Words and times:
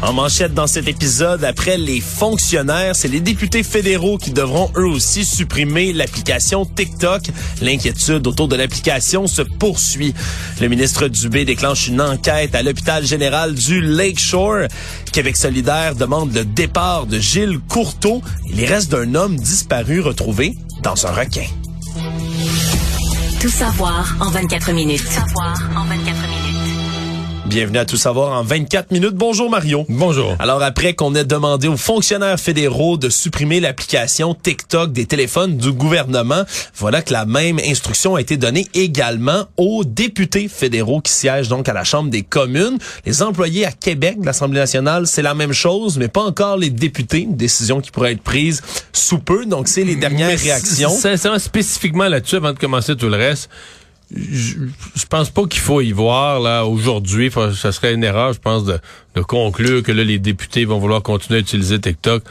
En 0.00 0.12
manchette 0.12 0.54
dans 0.54 0.68
cet 0.68 0.86
épisode, 0.86 1.42
après 1.42 1.76
les 1.76 2.00
fonctionnaires, 2.00 2.94
c'est 2.94 3.08
les 3.08 3.18
députés 3.20 3.64
fédéraux 3.64 4.16
qui 4.16 4.30
devront 4.30 4.70
eux 4.76 4.86
aussi 4.86 5.24
supprimer 5.24 5.92
l'application 5.92 6.64
TikTok. 6.64 7.22
L'inquiétude 7.60 8.26
autour 8.28 8.46
de 8.46 8.54
l'application 8.54 9.26
se 9.26 9.42
poursuit. 9.42 10.14
Le 10.60 10.68
ministre 10.68 11.08
Dubé 11.08 11.44
déclenche 11.44 11.88
une 11.88 12.00
enquête 12.00 12.54
à 12.54 12.62
l'hôpital 12.62 13.04
général 13.04 13.54
du 13.54 13.80
Lakeshore. 13.80 14.68
Québec 15.12 15.36
solidaire 15.36 15.96
demande 15.96 16.32
le 16.32 16.44
départ 16.44 17.06
de 17.06 17.18
Gilles 17.18 17.58
Courteau 17.68 18.22
et 18.48 18.54
les 18.54 18.66
restes 18.66 18.92
d'un 18.92 19.16
homme 19.16 19.36
disparu 19.36 20.00
retrouvé 20.00 20.56
dans 20.82 21.06
un 21.06 21.10
requin. 21.10 21.46
Tout 23.40 23.48
savoir 23.48 24.16
en 24.20 24.30
24 24.30 24.72
minutes. 24.72 25.02
Tout 25.04 25.12
savoir 25.12 25.54
en 25.76 25.84
24 25.84 25.96
minutes. 25.96 26.07
Bienvenue 27.48 27.78
à 27.78 27.86
Tout 27.86 27.96
savoir 27.96 28.38
en 28.38 28.42
24 28.42 28.90
minutes. 28.90 29.14
Bonjour 29.14 29.48
Mario. 29.48 29.86
Bonjour. 29.88 30.36
Alors 30.38 30.62
après 30.62 30.92
qu'on 30.92 31.14
ait 31.14 31.24
demandé 31.24 31.66
aux 31.66 31.78
fonctionnaires 31.78 32.38
fédéraux 32.38 32.98
de 32.98 33.08
supprimer 33.08 33.58
l'application 33.58 34.34
TikTok 34.34 34.92
des 34.92 35.06
téléphones 35.06 35.56
du 35.56 35.72
gouvernement, 35.72 36.42
voilà 36.76 37.00
que 37.00 37.10
la 37.10 37.24
même 37.24 37.58
instruction 37.64 38.16
a 38.16 38.20
été 38.20 38.36
donnée 38.36 38.66
également 38.74 39.46
aux 39.56 39.82
députés 39.84 40.46
fédéraux 40.48 41.00
qui 41.00 41.10
siègent 41.10 41.48
donc 41.48 41.70
à 41.70 41.72
la 41.72 41.84
Chambre 41.84 42.10
des 42.10 42.22
communes. 42.22 42.76
Les 43.06 43.22
employés 43.22 43.64
à 43.64 43.72
Québec 43.72 44.20
de 44.20 44.26
l'Assemblée 44.26 44.60
nationale, 44.60 45.06
c'est 45.06 45.22
la 45.22 45.32
même 45.32 45.54
chose, 45.54 45.96
mais 45.96 46.08
pas 46.08 46.24
encore 46.24 46.58
les 46.58 46.68
députés. 46.68 47.20
Une 47.20 47.36
décision 47.36 47.80
qui 47.80 47.90
pourrait 47.90 48.12
être 48.12 48.22
prise 48.22 48.60
sous 48.92 49.20
peu. 49.20 49.46
Donc 49.46 49.68
c'est 49.68 49.84
les 49.84 49.96
dernières 49.96 50.28
Mais 50.28 50.34
réactions. 50.34 50.90
Sincèrement, 50.90 51.38
spécifiquement 51.38 52.08
là-dessus, 52.08 52.36
avant 52.36 52.52
de 52.52 52.58
commencer 52.58 52.94
tout 52.94 53.08
le 53.08 53.16
reste, 53.16 53.48
je, 54.14 54.54
je 54.94 55.06
pense 55.06 55.28
pas 55.28 55.44
qu'il 55.46 55.60
faut 55.60 55.80
y 55.82 55.92
voir 55.92 56.40
là 56.40 56.64
aujourd'hui. 56.64 57.30
Ça 57.54 57.72
serait 57.72 57.92
une 57.92 58.04
erreur, 58.04 58.32
je 58.32 58.38
pense, 58.38 58.64
de, 58.64 58.78
de 59.14 59.20
conclure 59.20 59.82
que 59.82 59.92
là 59.92 60.02
les 60.02 60.18
députés 60.18 60.64
vont 60.64 60.78
vouloir 60.78 61.02
continuer 61.02 61.38
à 61.38 61.42
utiliser 61.42 61.78
TikTok. 61.78 62.22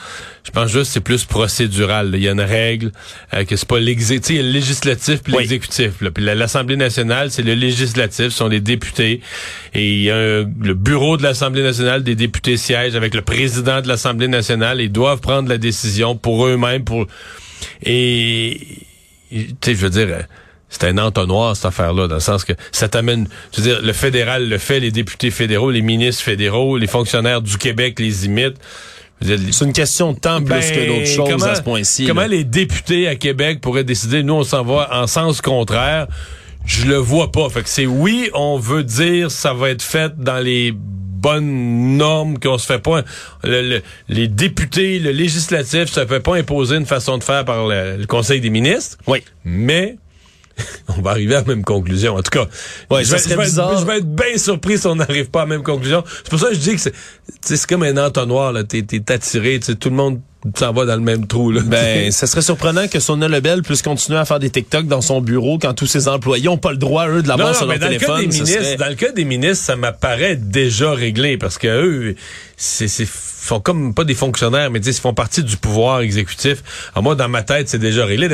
Je 0.44 0.50
pense 0.50 0.72
juste 0.72 0.86
que 0.86 0.94
c'est 0.94 1.00
plus 1.02 1.26
procédural. 1.26 2.10
là. 2.10 2.18
Il 2.18 2.24
y 2.24 2.28
a 2.28 2.32
une 2.32 2.42
règle 2.42 2.92
euh, 3.34 3.44
que 3.46 3.56
c'est 3.56 3.68
pas 3.68 3.80
l'exécutif, 3.80 4.30
il 4.32 4.38
y 4.38 4.40
a 4.40 4.44
le 4.44 4.50
législatif 4.52 5.22
puis 5.22 5.34
Oui. 5.34 5.40
l'exécutif. 5.44 5.92
Puis 6.00 6.24
la- 6.24 6.34
l'Assemblée 6.34 6.78
nationale, 6.78 7.30
c'est 7.30 7.44
le 7.44 7.54
législatif, 7.54 8.26
ce 8.30 8.38
sont 8.38 8.48
les 8.48 8.62
députés. 8.62 9.22
Et 9.76 9.88
il 9.94 10.02
y 10.04 10.10
a 10.10 10.16
un- 10.16 10.50
le 10.62 10.74
bureau 10.74 11.16
de 11.18 11.22
l'Assemblée 11.24 11.62
nationale 11.64 12.02
des 12.04 12.16
députés 12.16 12.58
siège 12.58 12.96
avec 12.96 13.14
le 13.14 13.22
président 13.22 13.82
de 13.82 13.88
l'Assemblée 13.88 14.28
nationale. 14.28 14.82
Ils 14.82 14.92
doivent 14.92 15.22
prendre 15.22 15.48
la 15.48 15.58
décision 15.60 16.16
pour 16.16 16.48
eux-mêmes. 16.48 16.84
Pour 16.86 17.06
et 17.84 18.60
tu 19.32 19.48
sais, 19.64 19.76
je 19.76 19.82
veux 19.82 19.90
dire. 19.90 20.26
C'est 20.70 20.84
un 20.86 20.98
entonnoir, 20.98 21.56
cette 21.56 21.66
affaire-là, 21.66 22.08
dans 22.08 22.16
le 22.16 22.22
sens 22.22 22.44
que 22.44 22.54
ça 22.72 22.88
t'amène, 22.90 23.28
je 23.56 23.62
veux 23.62 23.68
dire, 23.68 23.82
le 23.82 23.94
fédéral 23.94 24.50
le 24.50 24.58
fait, 24.58 24.80
les 24.80 24.92
députés 24.92 25.32
fédéraux, 25.32 25.72
les 25.72 25.82
ministres 25.82 26.24
fédéraux, 26.24 26.78
les 26.78 26.88
fonctionnaires 26.88 27.42
du 27.42 27.58
Québec 27.58 28.00
les 28.00 28.26
imitent. 28.26 28.58
C'est 29.22 29.66
une 29.66 29.74
question 29.74 30.14
de 30.14 30.20
temps 30.20 30.38
plus 30.40 30.50
ben, 30.50 30.62
que 30.62 30.88
d'autres 30.88 31.06
choses 31.08 31.30
comment- 31.32 31.46
à 31.52 31.56
ce 31.56 31.62
point-ci. 31.64 32.06
Comment 32.06 32.22
là. 32.22 32.28
les 32.28 32.44
députés 32.44 33.08
à 33.08 33.16
Québec 33.16 33.62
pourraient 33.62 33.84
décider, 33.84 34.22
nous, 34.22 34.36
on 34.36 34.44
s'en 34.44 34.64
va 34.64 34.90
en 34.92 35.08
sens 35.08 35.42
contraire? 35.42 36.08
Je 36.66 36.86
le 36.86 36.98
vois 36.98 37.32
pas. 37.32 37.50
Fait 37.50 37.64
que 37.64 37.70
c'est 37.70 37.86
oui, 37.88 38.30
on 38.34 38.60
veut 38.60 38.84
dire 38.84 39.32
ça 39.32 39.54
va 39.54 39.70
être 39.70 39.82
fait 39.82 40.12
dans 40.20 40.38
les 40.38 40.74
bonnes 40.76 41.98
normes 41.98 42.38
qu'on 42.38 42.58
se 42.60 42.66
fait 42.68 42.78
pas 42.78 43.02
le- 43.44 43.62
le- 43.68 43.82
les 44.08 44.28
députés 44.28 45.00
le 45.00 45.10
législatif 45.10 45.86
ça 45.92 46.06
fait 46.06 46.20
pas 46.20 46.36
imposer 46.36 46.76
une 46.76 46.86
façon 46.86 47.18
de 47.18 47.24
faire 47.24 47.44
par 47.44 47.66
le, 47.68 47.98
le 47.98 48.06
conseil 48.06 48.40
des 48.40 48.52
ministres 48.52 48.98
Oui. 49.08 49.24
mais 49.44 49.98
on 50.98 51.02
va 51.02 51.12
arriver 51.12 51.36
à 51.36 51.40
la 51.42 51.46
même 51.46 51.64
conclusion. 51.64 52.16
En 52.16 52.22
tout 52.24 52.32
cas, 52.32 52.48
Ouais, 52.90 53.04
je, 53.04 53.10
ça 53.10 53.16
vais, 53.18 53.22
serait 53.22 53.34
je 53.34 53.40
vais 53.40 53.48
être- 53.48 53.80
je 53.80 53.86
vais 53.86 53.98
être 53.98 54.16
bien 54.16 54.38
surpris 54.38 54.78
si 54.78 54.88
on 54.88 54.96
n'arrive 54.96 55.30
pas 55.30 55.42
à 55.42 55.46
la 55.46 55.50
même 55.50 55.64
conclusion. 55.64 56.04
C'est 56.24 56.30
pour 56.30 56.40
ça 56.40 56.48
que 56.50 56.56
je 56.56 56.60
dis 56.60 56.76
que 56.76 56.82
c'est 56.82 56.92
tu 56.92 56.98
sais, 57.42 57.58
c'est 57.58 57.68
comme 57.70 57.84
un 57.84 57.98
entonnoir. 57.98 58.52
là. 58.54 58.64
T'es 58.64 58.82
t'es 58.84 59.12
attiré. 59.12 59.60
Tout 59.60 59.90
le 59.90 59.96
monde 59.96 60.20
s'en 60.58 60.72
va 60.72 60.86
dans 60.86 60.96
le 60.96 61.02
même 61.02 61.28
trou. 61.28 61.52
Là. 61.52 61.62
Ben, 61.66 62.12
ce 62.12 62.26
serait 62.26 62.42
surprenant 62.42 62.88
que 62.88 63.00
Sonia 63.00 63.28
Lebel 63.28 63.64
puisse 63.64 63.82
continuer 63.82 64.18
à 64.20 64.26
faire 64.26 64.40
des 64.40 64.50
TikTok 64.50 64.88
dans 64.88 65.02
son 65.02 65.20
bureau 65.20 65.58
quand 65.60 65.74
tous 65.74 65.88
ses 65.88 66.08
employés 66.08 66.46
n'ont 66.46 66.58
pas 66.58 66.72
le 66.72 66.78
droit, 66.78 67.08
eux, 67.10 67.22
de 67.22 67.28
l'avoir 67.28 67.56
sur 67.56 67.68
mais 67.68 67.78
leur 67.78 67.90
dans 67.90 67.94
le, 67.94 68.00
cas 68.00 68.18
des 68.20 68.28
ministres, 68.28 68.64
serait- 68.64 68.76
dans 68.78 68.88
le 68.88 68.96
cas 68.96 69.12
des 69.12 69.26
ministres, 69.26 69.66
ça 69.66 69.76
m'apparaît 69.76 70.36
déjà 70.38 70.92
réglé 70.94 71.38
parce 71.38 71.58
que 71.58 71.68
eux, 71.68 72.16
c'est, 72.56 72.88
c'est, 72.88 73.08
sont 73.48 73.60
comme 73.60 73.94
pas 73.94 74.04
des 74.04 74.16
fonctionnaires, 74.16 74.72
mais 74.72 74.80
ils 74.80 74.94
font 74.94 75.14
partie 75.14 75.44
du 75.44 75.58
pouvoir 75.58 76.02
exécutif. 76.02 76.64
Alors 76.94 77.04
moi, 77.04 77.16
dans 77.16 77.30
ma 77.30 77.44
tête, 77.44 77.70
c'est 77.70 77.80
déjà 77.80 78.06
réglé. 78.06 78.30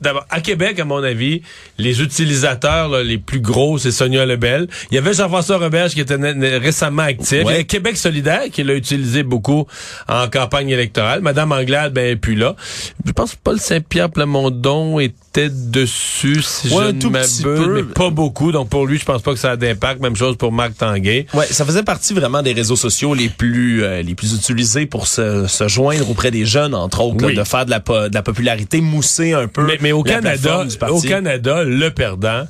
D'abord, 0.00 0.26
à 0.30 0.40
Québec, 0.40 0.78
à 0.80 0.84
mon 0.84 1.02
avis, 1.02 1.42
les 1.78 2.02
utilisateurs 2.02 2.88
là, 2.88 3.02
les 3.02 3.18
plus 3.18 3.40
gros, 3.40 3.78
c'est 3.78 3.90
Sonia 3.90 4.26
Lebel. 4.26 4.68
Il 4.90 4.94
y 4.94 4.98
avait 4.98 5.14
Jean-François 5.14 5.58
Roberge 5.58 5.94
qui 5.94 6.00
était 6.00 6.16
récemment 6.58 7.02
actif. 7.02 7.42
Il 7.42 7.46
y 7.46 7.50
avait 7.50 7.64
Québec 7.64 7.96
solidaire 7.96 8.44
qui 8.52 8.62
l'a 8.62 8.74
utilisé 8.74 9.22
beaucoup 9.22 9.66
en 10.08 10.28
campagne 10.28 10.70
électorale. 10.70 11.20
Madame 11.20 11.52
Anglade, 11.52 11.92
ben, 11.92 12.06
est 12.06 12.16
plus 12.16 12.34
là. 12.34 12.56
Je 13.04 13.12
pense 13.12 13.32
que 13.32 13.38
Paul 13.42 13.60
Saint-Pierre 13.60 14.10
Plamondon 14.10 15.00
était 15.40 15.50
dessus, 15.50 16.42
si 16.42 16.68
Ouais, 16.68 16.86
je 17.00 17.06
ne 17.06 17.12
m'abuse, 17.12 17.44
mais 17.68 17.82
pas 17.82 18.10
beaucoup. 18.10 18.52
Donc 18.52 18.68
pour 18.68 18.86
lui, 18.86 18.98
je 18.98 19.04
pense 19.04 19.22
pas 19.22 19.32
que 19.32 19.38
ça 19.38 19.52
a 19.52 19.56
d'impact. 19.56 20.00
Même 20.00 20.16
chose 20.16 20.36
pour 20.36 20.52
Marc 20.52 20.76
Tanguay. 20.78 21.26
Ouais, 21.34 21.46
ça 21.46 21.64
faisait 21.64 21.82
partie 21.82 22.14
vraiment 22.14 22.42
des 22.42 22.52
réseaux 22.52 22.76
sociaux 22.76 23.14
les 23.14 23.28
plus 23.28 23.82
euh, 23.84 24.02
les 24.02 24.14
plus 24.14 24.34
utilisés 24.34 24.86
pour 24.86 25.06
se, 25.06 25.46
se 25.46 25.68
joindre 25.68 26.08
auprès 26.10 26.30
des 26.30 26.46
jeunes, 26.46 26.74
entre 26.74 27.00
autres, 27.02 27.16
là, 27.26 27.34
de 27.34 27.44
faire 27.44 27.66
de 27.66 27.70
la, 27.70 27.80
po- 27.80 28.08
de 28.08 28.14
la 28.14 28.22
popularité, 28.22 28.80
mousser 28.80 29.32
un 29.32 29.46
peu. 29.48 29.66
Mais, 29.66 29.78
Canada, 30.02 30.64
au 30.90 31.00
Canada, 31.00 31.64
le 31.64 31.90
perdant, 31.90 32.44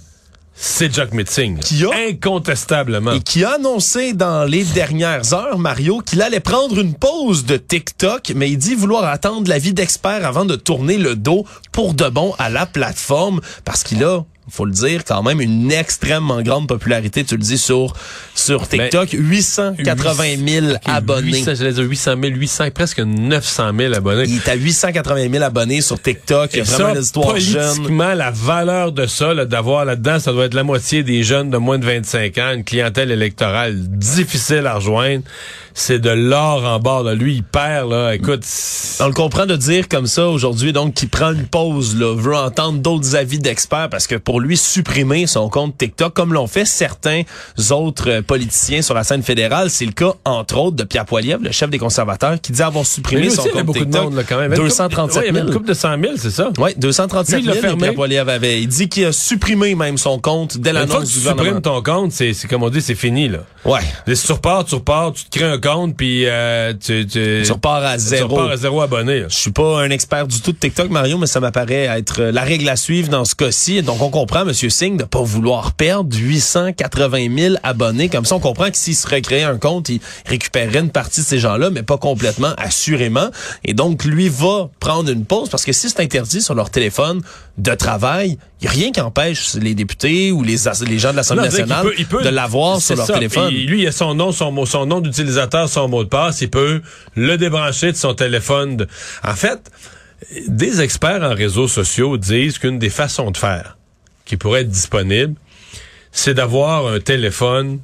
c'est 0.59 0.93
Jack 0.94 1.12
Metzing. 1.12 1.59
Qui 1.59 1.84
a- 1.84 1.91
Incontestablement. 2.09 3.12
Et 3.12 3.21
qui 3.21 3.44
a 3.44 3.53
annoncé 3.53 4.12
dans 4.15 4.44
les 4.44 4.65
dernières 4.65 5.33
heures, 5.34 5.59
Mario, 5.59 6.00
qu'il 6.00 6.22
allait 6.22 6.41
prendre 6.41 6.78
une 6.78 6.94
pause 6.94 7.44
de 7.44 7.56
TikTok, 7.56 8.33
mais 8.34 8.50
il 8.50 8.56
dit 8.59 8.75
vouloir 8.75 9.05
attendre 9.05 9.49
l'avis 9.49 9.72
d'experts 9.75 10.27
avant 10.27 10.45
de 10.45 10.56
tourner 10.56 10.97
le 10.99 11.15
dos 11.15 11.45
pour 11.72 11.95
de 11.95 12.09
bon 12.09 12.34
à 12.39 12.49
la 12.50 12.66
plateforme, 12.66 13.41
parce 13.65 13.83
qu'il 13.83 14.03
a, 14.05 14.25
faut 14.49 14.65
le 14.65 14.73
dire, 14.73 15.03
quand 15.05 15.23
même 15.23 15.41
une 15.41 15.73
extrêmement 15.73 16.41
grande 16.43 16.69
popularité, 16.69 17.25
tu 17.25 17.37
le 17.37 17.43
dis, 17.43 17.59
sur, 17.59 17.95
sur 18.34 18.69
TikTok. 18.69 19.09
880 19.12 20.25
000 20.47 20.67
Ok, 20.67 20.79
abonnés. 20.84 21.39
800, 21.39 21.55
j'allais 21.57 21.73
dire 21.73 21.84
800 21.84 22.15
000, 22.23 22.34
800, 22.37 22.65
presque 22.75 23.01
900 23.01 23.73
000 23.79 23.95
abonnés. 23.95 24.25
Il 24.29 24.37
est 24.37 24.49
à 24.49 24.55
880 24.55 25.31
000 25.33 25.45
abonnés 25.45 25.81
sur 25.81 26.01
TikTok. 26.01 26.51
Il 26.53 26.59
y 26.59 26.61
a 26.61 26.62
Et 26.62 26.67
vraiment 26.67 26.89
ça, 26.89 26.95
une 26.95 27.03
histoire 27.03 27.39
jeune. 27.39 27.99
la 28.17 28.31
valeur 28.31 28.93
de 28.93 29.07
ça, 29.07 29.34
là, 29.34 29.45
d'avoir 29.45 29.84
là-dedans, 29.84 30.19
ça 30.21 30.33
doit 30.33 30.45
être 30.45 30.55
la 30.55 30.65
moitié 30.65 31.03
des 31.03 31.23
jeunes 31.23 31.51
de 31.51 31.57
moins 31.57 31.78
de 31.78 31.84
25 31.84 32.39
ans, 32.39 32.53
une 32.55 32.65
clientèle 32.65 33.11
électorale 33.11 33.75
difficile 33.77 34.67
à 34.67 34.75
rejoindre. 34.75 35.25
C'est 35.78 35.98
de 35.98 36.09
l'or 36.09 36.64
en 36.64 36.78
bord. 36.78 37.03
Là. 37.03 37.14
Lui, 37.14 37.34
il 37.34 37.42
perd, 37.42 37.91
là. 37.91 38.14
Écoute, 38.14 38.44
On 39.00 39.09
le 39.09 39.12
comprend 39.12 39.44
de 39.44 39.56
dire 39.56 39.88
comme 39.88 40.06
ça 40.06 40.26
aujourd'hui, 40.26 40.72
donc 40.72 40.94
qu'il 40.94 41.10
prend 41.10 41.32
une 41.32 41.44
pause, 41.47 41.94
là, 41.98 42.14
veut 42.16 42.34
entendre 42.34 42.78
d'autres 42.78 43.14
avis 43.14 43.38
d'experts 43.38 43.91
parce 43.91 44.06
que 44.06 44.15
pour 44.15 44.41
lui, 44.41 44.56
supprimer 44.56 45.26
son 45.26 45.50
compte 45.50 45.76
TikTok, 45.76 46.15
comme 46.15 46.32
l'ont 46.32 46.47
fait 46.47 46.65
certains 46.65 47.22
autres 47.70 48.09
euh, 48.10 48.22
politiciens 48.22 48.81
sur 48.81 48.94
la 48.94 49.04
scène 49.04 49.22
fédérale, 49.22 49.69
c'est 49.69 49.84
le 49.84 49.92
cas, 49.92 50.15
entre 50.25 50.56
autres, 50.56 50.76
de 50.76 50.84
Pierre 50.84 51.04
Poilievre, 51.04 51.42
le 51.42 51.53
chef 51.53 51.69
des 51.69 51.78
conservateurs, 51.78 52.41
qui 52.41 52.53
dit 52.53 52.62
avoir 52.62 52.86
supprimé 52.86 53.28
son 53.28 53.42
aussi, 53.42 53.50
il 53.50 53.56
y 53.56 53.59
avait 53.59 53.59
compte 53.59 53.66
beaucoup 53.66 53.78
de 53.81 53.84
TikTok. 53.84 54.04
monde, 54.04 54.15
là, 54.15 54.22
quand 54.26 54.38
même. 54.38 54.53
Il 54.53 54.56
y 54.56 54.60
avait 54.60 54.62
une 54.62 54.70
couple- 54.70 54.86
237 54.86 55.16
ouais, 55.22 55.26
il 55.26 55.31
y 55.31 55.32
000. 55.34 55.36
avait 55.42 55.48
une 55.48 55.54
couple 55.59 55.69
de 55.69 55.75
100 55.75 56.00
000, 56.00 56.12
c'est 56.16 56.31
ça? 56.31 56.50
Oui, 56.59 56.70
237 56.78 57.34
Lui, 57.36 57.42
il 57.42 57.47
l'a 57.48 57.53
000, 57.53 57.62
fermé. 57.66 57.78
Pierre 57.82 57.94
Poilievre 57.94 58.31
avait. 58.31 58.62
Il 58.62 58.69
dit 58.69 58.88
qu'il 58.88 59.04
a 59.04 59.12
supprimé 59.12 59.75
même 59.75 59.98
son 59.98 60.19
compte 60.19 60.56
dès 60.56 60.71
Une 60.71 60.77
fois 60.77 60.84
que 60.86 60.92
l'annonce 60.92 61.09
tu 61.10 61.15
du 61.18 61.21
supprimes 61.21 61.36
gouvernement. 61.36 61.60
ton 61.60 61.83
compte, 61.83 62.12
c'est 62.12 62.33
c'est 62.33 62.48
comme 62.48 62.62
on 62.62 62.71
dit, 62.71 62.80
c'est 62.80 62.95
fini, 62.95 63.28
là. 63.28 63.41
Ouais. 63.66 63.80
Si 64.15 64.27
tu 64.27 64.33
repars, 64.33 64.65
tu 64.65 64.74
repars, 64.77 65.12
tu 65.12 65.24
te 65.24 65.39
crées 65.39 65.51
un 65.51 65.59
compte, 65.66 65.97
puis 65.97 66.24
euh, 66.27 66.72
tu, 66.74 67.07
tu, 67.07 67.42
Tu 67.45 67.53
repars 67.53 67.84
à 67.84 67.95
tu 67.97 68.03
zéro. 68.04 68.34
repars 68.36 68.51
à 68.51 68.57
zéro 68.57 68.80
abonné. 68.80 69.24
Je 69.28 69.34
suis 69.34 69.51
pas 69.51 69.80
un 69.83 69.91
expert 69.91 70.27
du 70.27 70.41
tout 70.41 70.53
de 70.53 70.59
TikTok, 70.59 70.91
Mario, 70.91 71.18
mais 71.18 71.27
ça 71.27 71.41
m'apparaît 71.41 71.84
être 71.98 72.22
la 72.22 72.42
règle 72.42 72.68
à 72.68 72.77
suivre 72.77 73.09
dans 73.09 73.24
ce 73.24 73.34
cas-ci. 73.34 73.83
Donc, 73.83 74.01
on 74.03 74.10
comprend, 74.10 74.42
M. 74.47 74.53
Singh, 74.54 74.97
de 74.97 75.04
pas 75.04 75.22
vouloir 75.22 75.72
perdre 75.72 76.16
880 76.16 77.28
000 77.36 77.54
abonnés. 77.63 78.09
Comme 78.09 78.24
ça, 78.24 78.36
on 78.36 78.41
comprend 78.41 78.71
que 78.71 78.77
s'il 78.77 78.95
se 78.97 79.09
recréait 79.09 79.42
un 79.45 79.59
compte, 79.59 79.89
il 79.89 80.01
récupérerait 80.27 80.80
une 80.80 80.91
partie 80.91 81.21
de 81.21 81.27
ces 81.27 81.39
gens-là, 81.39 81.71
mais 81.71 81.83
pas 81.83 81.98
complètement, 81.98 82.53
assurément. 82.59 83.28
Et 83.65 83.74
donc, 83.74 84.04
lui 84.04 84.28
va 84.28 84.68
prendre 84.80 85.10
une 85.10 85.24
pause 85.24 85.48
parce 85.48 85.65
que 85.65 85.72
si 85.72 85.89
c'est 85.89 86.01
interdit 86.01 86.41
sur 86.42 86.54
leur 86.54 86.71
téléphone 86.71 87.22
de 87.59 87.74
travail, 87.74 88.36
il 88.60 88.65
n'y 88.65 88.68
a 88.68 88.71
rien 88.71 88.92
qui 88.92 89.01
empêche 89.01 89.54
les 89.54 89.74
députés 89.74 90.30
ou 90.30 90.42
les, 90.42 90.57
gens 90.57 91.10
de 91.13 91.16
l'Assemblée 91.16 91.45
nationale 91.45 91.80
qu'il 91.83 91.91
peut- 91.91 91.95
il 91.98 92.07
peut- 92.07 92.22
de 92.22 92.28
l'avoir 92.28 92.80
sur 92.80 92.97
leur 92.97 93.07
ça. 93.07 93.15
téléphone. 93.15 93.48
Et 93.53 93.59
lui, 93.65 93.83
il 93.83 93.86
a 93.86 93.92
son 93.92 94.15
nom, 94.15 94.30
son 94.33 94.86
nom 94.86 95.01
d'utilisateur, 95.01 95.55
son 95.66 95.88
mot 95.88 96.04
de 96.04 96.08
passe. 96.08 96.41
Il 96.42 96.50
peut 96.50 96.82
le 97.14 97.36
débrancher 97.36 97.92
de 97.92 97.97
son 97.97 98.14
téléphone. 98.14 98.76
de- 98.76 98.88
En 99.24 99.34
fait, 99.34 99.70
des 100.48 100.80
experts 100.80 101.22
en 101.22 101.34
réseaux 101.34 101.68
sociaux 101.68 102.16
disent 102.18 102.58
qu'une 102.58 102.78
des 102.78 102.91
façons 102.91 103.30
de 103.30 103.36
faire 103.36 103.76
qui 104.24 104.36
pourrait 104.36 104.62
être 104.62 104.68
disponible, 104.70 105.34
c'est 106.12 106.34
d'avoir 106.34 106.86
un 106.86 107.00
téléphone, 107.00 107.78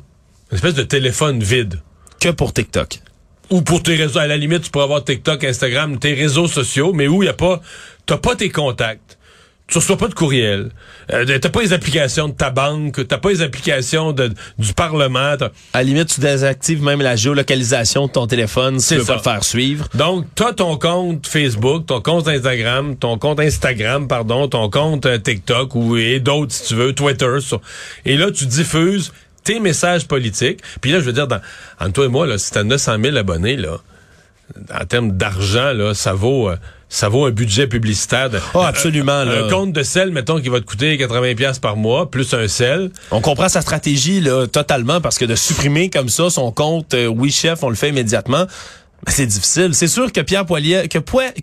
une 0.50 0.56
espèce 0.56 0.74
de 0.74 0.82
téléphone 0.82 1.42
vide. 1.42 1.80
Que 2.20 2.28
pour 2.30 2.52
TikTok. 2.52 3.00
Ou 3.50 3.62
pour 3.62 3.82
tes 3.82 3.96
réseaux, 3.96 4.18
à 4.20 4.26
la 4.26 4.36
limite, 4.36 4.62
tu 4.62 4.70
pourrais 4.70 4.84
avoir 4.84 5.04
TikTok, 5.04 5.44
Instagram, 5.44 5.98
tes 5.98 6.14
réseaux 6.14 6.48
sociaux, 6.48 6.92
mais 6.92 7.06
où 7.08 7.22
il 7.22 7.26
y 7.26 7.28
a 7.28 7.34
pas, 7.34 7.60
t'as 8.06 8.16
pas 8.16 8.34
tes 8.36 8.48
contacts. 8.50 9.18
Tu 9.72 9.78
reçois 9.78 9.96
pas 9.96 10.08
de 10.08 10.14
courriel. 10.14 10.68
Euh, 11.12 11.38
t'as 11.40 11.48
pas 11.48 11.62
les 11.62 11.72
applications 11.72 12.28
de 12.28 12.34
ta 12.34 12.50
banque, 12.50 13.08
t'as 13.08 13.16
pas 13.16 13.30
les 13.30 13.40
applications 13.40 14.12
de, 14.12 14.30
du 14.58 14.74
Parlement. 14.74 15.36
t'as- 15.38 15.46
À 15.72 15.78
la 15.78 15.84
limite, 15.84 16.08
tu 16.08 16.20
désactives 16.20 16.82
même 16.82 17.00
la 17.00 17.16
géolocalisation 17.16 18.06
de 18.06 18.12
ton 18.12 18.26
téléphone 18.26 18.78
si 18.78 18.86
C'est 18.88 18.94
tu 18.96 19.00
veux 19.00 19.06
ça. 19.06 19.12
pas 19.14 19.18
le 19.18 19.22
faire 19.36 19.44
suivre. 19.44 19.88
Donc, 19.94 20.26
t'as 20.34 20.52
ton 20.52 20.76
compte 20.76 21.26
Facebook, 21.26 21.86
ton 21.86 22.02
compte 22.02 22.28
Instagram, 22.28 22.96
ton 22.96 23.16
compte 23.18 23.40
Instagram, 23.40 24.08
pardon, 24.08 24.46
ton 24.46 24.68
compte 24.68 25.06
euh, 25.06 25.16
TikTok 25.18 25.74
ou 25.74 25.96
et 25.96 26.20
d'autres 26.20 26.52
si 26.52 26.68
tu 26.68 26.74
veux, 26.74 26.92
Twitter. 26.92 27.40
sur- 27.40 27.60
et 28.04 28.16
là, 28.18 28.30
tu 28.30 28.44
diffuses 28.46 29.12
tes 29.44 29.58
messages 29.58 30.06
politiques. 30.06 30.60
Puis 30.82 30.92
là, 30.92 31.00
je 31.00 31.04
veux 31.04 31.12
dire, 31.14 31.26
dans, 31.26 31.40
entre 31.80 31.92
toi 31.94 32.04
et 32.04 32.08
moi, 32.08 32.26
là, 32.26 32.36
si 32.36 32.50
t'as 32.50 32.62
900 32.62 32.96
000 33.02 33.16
abonnés, 33.16 33.56
là, 33.56 33.78
en 34.78 34.84
termes 34.84 35.12
d'argent, 35.12 35.72
là, 35.72 35.94
ça 35.94 36.12
vaut, 36.12 36.48
euh, 36.50 36.56
ça 36.88 37.08
vaut 37.08 37.24
un 37.26 37.30
budget 37.30 37.66
publicitaire. 37.66 38.30
De, 38.30 38.38
Oh, 38.54 38.60
absolument, 38.60 39.12
Un, 39.12 39.24
là. 39.24 39.44
un 39.44 39.48
compte 39.48 39.72
de 39.72 39.82
sel, 39.82 40.10
mettons, 40.10 40.40
qui 40.40 40.48
va 40.48 40.60
te 40.60 40.66
coûter 40.66 40.96
80 40.98 41.34
pièces 41.34 41.58
par 41.58 41.76
mois, 41.76 42.10
plus 42.10 42.32
un 42.34 42.48
sel. 42.48 42.90
On 43.10 43.20
comprend 43.20 43.48
sa 43.48 43.60
stratégie 43.62 44.20
là, 44.20 44.46
totalement 44.46 45.00
parce 45.00 45.18
que 45.18 45.24
de 45.24 45.34
supprimer 45.34 45.90
comme 45.90 46.08
ça 46.08 46.28
son 46.30 46.52
compte 46.52 46.94
euh, 46.94 47.06
Oui 47.06 47.30
Chef, 47.30 47.62
on 47.62 47.68
le 47.70 47.74
fait 47.76 47.88
immédiatement. 47.88 48.44
ben, 49.06 49.12
c'est 49.12 49.26
difficile. 49.26 49.74
C'est 49.74 49.88
sûr 49.88 50.12
que 50.12 50.20
Pierre 50.20 50.44
Poilievre, 50.46 50.88
que, 50.88 50.98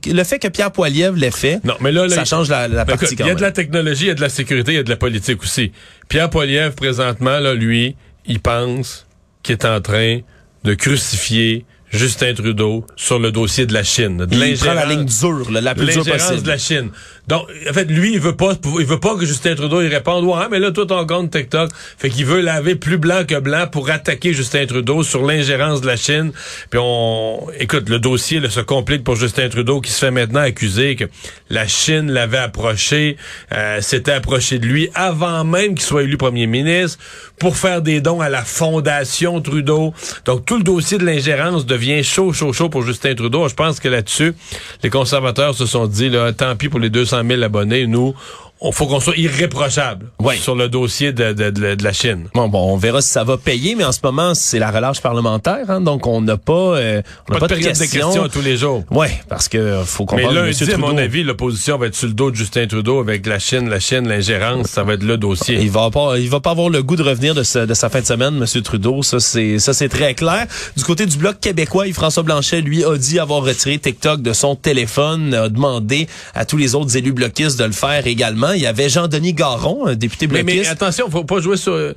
le 0.09 0.23
fait 0.23 0.39
que 0.39 0.47
Pierre 0.47 0.71
Poilievre 0.71 1.17
l'ait 1.17 1.31
fait, 1.31 1.59
Non, 1.63 1.75
mais 1.81 1.91
là, 1.91 2.07
là, 2.07 2.15
ça 2.15 2.25
change 2.25 2.49
la, 2.49 2.67
la 2.67 2.85
Ben, 2.85 2.95
partie 2.97 3.15
Il 3.17 3.25
y 3.25 3.29
a 3.29 3.35
de 3.35 3.41
la 3.41 3.51
technologie, 3.51 4.05
il 4.05 4.07
y 4.09 4.11
a 4.11 4.15
de 4.15 4.21
la 4.21 4.29
sécurité, 4.29 4.73
il 4.73 4.75
y 4.75 4.79
a 4.79 4.83
de 4.83 4.89
la 4.89 4.97
politique 4.97 5.41
aussi. 5.43 5.71
Pierre 6.07 6.29
Poilievre, 6.29 6.75
présentement, 6.75 7.39
là, 7.39 7.53
lui, 7.53 7.95
il 8.25 8.39
pense 8.39 9.07
qu'il 9.41 9.53
est 9.53 9.65
en 9.65 9.81
train 9.81 10.19
de 10.63 10.73
crucifier 10.73 11.65
Justin 11.91 12.33
Trudeau 12.33 12.85
sur 12.95 13.19
le 13.19 13.31
dossier 13.31 13.65
de 13.65 13.73
la 13.73 13.83
Chine. 13.83 14.17
De 14.25 14.35
Il 14.35 14.57
prend 14.57 14.73
la 14.73 14.85
ligne 14.85 15.05
dure, 15.05 15.51
là, 15.51 15.61
la 15.61 15.75
plus 15.75 15.87
dure 15.87 16.05
possible. 16.05 16.43
de 16.43 16.47
la 16.47 16.57
Chine. 16.57 16.89
Donc, 17.29 17.47
en 17.69 17.73
fait, 17.73 17.85
lui, 17.85 18.13
il 18.13 18.19
veut 18.19 18.35
pas, 18.35 18.53
il 18.79 18.85
veut 18.87 18.99
pas 18.99 19.15
que 19.15 19.23
Justin 19.23 19.53
Trudeau 19.53 19.81
il 19.81 19.87
réponde, 19.87 20.25
ouais, 20.25 20.47
mais 20.49 20.57
là, 20.57 20.71
toi, 20.71 20.87
ton 20.87 21.05
compte 21.05 21.29
TikTok. 21.29 21.69
Fait 21.99 22.09
qu'il 22.09 22.25
veut 22.25 22.41
laver 22.41 22.73
plus 22.73 22.97
blanc 22.97 23.23
que 23.23 23.39
blanc 23.39 23.67
pour 23.71 23.91
attaquer 23.91 24.33
Justin 24.33 24.65
Trudeau 24.65 25.03
sur 25.03 25.23
l'ingérence 25.23 25.79
de 25.81 25.85
la 25.85 25.95
Chine. 25.95 26.31
Puis 26.71 26.79
on, 26.81 27.47
écoute, 27.59 27.87
le 27.87 27.99
dossier 27.99 28.39
là, 28.39 28.49
se 28.49 28.61
complique 28.61 29.03
pour 29.03 29.15
Justin 29.15 29.47
Trudeau 29.47 29.79
qui 29.79 29.91
se 29.91 29.99
fait 29.99 30.09
maintenant 30.09 30.39
accuser 30.39 30.95
que 30.95 31.05
la 31.51 31.67
Chine 31.67 32.11
l'avait 32.11 32.39
approché, 32.39 33.15
euh, 33.53 33.79
s'était 33.79 34.13
approché 34.13 34.57
de 34.57 34.65
lui 34.65 34.89
avant 34.95 35.43
même 35.43 35.75
qu'il 35.75 35.85
soit 35.85 36.01
élu 36.01 36.17
premier 36.17 36.47
ministre 36.47 36.97
pour 37.37 37.57
faire 37.57 37.83
des 37.83 38.01
dons 38.01 38.21
à 38.21 38.29
la 38.29 38.43
fondation 38.43 39.39
Trudeau. 39.39 39.93
Donc, 40.25 40.47
tout 40.47 40.57
le 40.57 40.63
dossier 40.63 40.97
de 40.97 41.05
l'ingérence 41.05 41.67
devient 41.67 42.03
chaud, 42.03 42.33
chaud, 42.33 42.53
chaud 42.53 42.69
pour 42.69 42.81
Justin 42.81 43.13
Trudeau. 43.13 43.47
Je 43.47 43.53
pense 43.53 43.79
que 43.79 43.87
là-dessus, 43.87 44.33
les 44.81 44.89
conservateurs 44.89 45.53
se 45.53 45.67
sont 45.67 45.85
dit, 45.85 46.09
là, 46.09 46.33
tant 46.33 46.55
pis 46.55 46.69
pour 46.69 46.79
les 46.79 46.89
200 46.89 47.18
000 47.23 47.43
abonnés, 47.43 47.87
nous, 47.87 48.13
on 48.61 48.71
faut 48.71 48.87
qu'on 48.87 48.99
soit 48.99 49.15
irréprochable 49.17 50.07
Ouais. 50.19 50.35
sur 50.35 50.53
le 50.55 50.67
dossier 50.67 51.13
de, 51.13 51.31
de- 51.33 51.49
de- 51.49 51.75
de 51.75 51.83
la 51.83 51.93
Chine. 51.93 52.27
Bon, 52.33 52.47
bon, 52.49 52.73
on 52.73 52.77
verra 52.77 53.01
si 53.01 53.09
ça 53.09 53.23
va 53.23 53.37
payer, 53.37 53.75
mais 53.75 53.83
en 53.85 53.91
ce 53.91 53.99
moment, 54.03 54.33
c'est 54.35 54.59
la 54.59 54.69
relâche 54.71 54.99
parlementaire, 55.01 55.69
hein, 55.69 55.79
donc 55.81 56.05
on 56.07 56.21
n'a 56.21 56.37
pas, 56.37 56.53
euh, 56.77 57.01
on 57.29 57.33
n'a 57.33 57.39
Pas, 57.39 57.47
de 57.47 57.53
période 57.55 57.73
de 57.73 57.79
questions 57.79 58.23
à 58.23 58.29
tous 58.29 58.41
les 58.41 58.57
jours. 58.57 58.83
Ouais, 58.91 59.11
parce 59.29 59.47
que 59.47 59.81
faut 59.85 60.03
Mais 60.11 60.23
comprendre 60.23 60.41
lundi, 60.45 60.63
M. 60.63 60.69
à 60.73 60.77
mon 60.77 60.97
avis, 60.97 61.23
l'opposition 61.23 61.77
va 61.77 61.87
être 61.87 61.95
sur 61.95 62.07
le 62.07 62.13
dos 62.13 62.31
de 62.31 62.35
Justin 62.35 62.67
Trudeau 62.67 62.99
avec 62.99 63.25
la 63.25 63.39
Chine, 63.39 63.69
la 63.69 63.79
Chine, 63.79 64.07
l'ingérence, 64.07 64.67
ça 64.67 64.83
va 64.83 64.93
être 64.93 65.03
le 65.03 65.17
dossier. 65.17 65.57
Il 65.61 65.71
va 65.71 65.89
pas, 65.89 66.17
il 66.17 66.29
va 66.29 66.39
pas 66.41 66.51
avoir 66.51 66.69
le 66.69 66.83
goût 66.83 66.95
de 66.97 67.03
revenir 67.03 67.33
de, 67.35 67.43
sa- 67.43 67.65
de 67.65 67.73
sa 67.73 67.89
fin 67.89 68.01
de 68.01 68.05
semaine, 68.05 68.35
Monsieur 68.35 68.61
Trudeau. 68.61 69.03
Ça, 69.03 69.19
c'est, 69.19 69.59
ça, 69.59 69.73
c'est 69.73 69.89
très 69.89 70.13
clair. 70.15 70.47
Du 70.75 70.83
côté 70.83 71.05
du 71.05 71.17
bloc 71.17 71.39
québécois, 71.39 71.87
Yves-François 71.87 72.23
Blanchet, 72.23 72.61
lui, 72.61 72.83
a 72.83 72.97
dit 72.97 73.19
avoir 73.19 73.41
retiré 73.43 73.77
TikTok 73.79 74.21
de 74.21 74.33
son 74.33 74.55
téléphone, 74.55 75.33
a 75.33 75.47
demandé 75.49 76.07
à 76.35 76.45
tous 76.45 76.57
les 76.57 76.75
autres 76.75 76.97
élus 76.97 77.13
bloquistes 77.13 77.57
de 77.57 77.63
le 77.65 77.71
faire 77.71 78.05
également. 78.05 78.48
Il 78.55 78.61
y 78.61 78.67
avait 78.67 78.89
Jean-Denis 78.89 79.33
Garon, 79.33 79.87
un 79.87 79.95
député 79.95 80.27
Mais, 80.27 80.43
bloquiste. 80.43 80.65
mais 80.65 80.69
attention, 80.69 81.09
faut 81.09 81.23
pas 81.23 81.39
jouer 81.39 81.57
sur... 81.57 81.93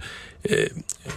euh, 0.51 0.67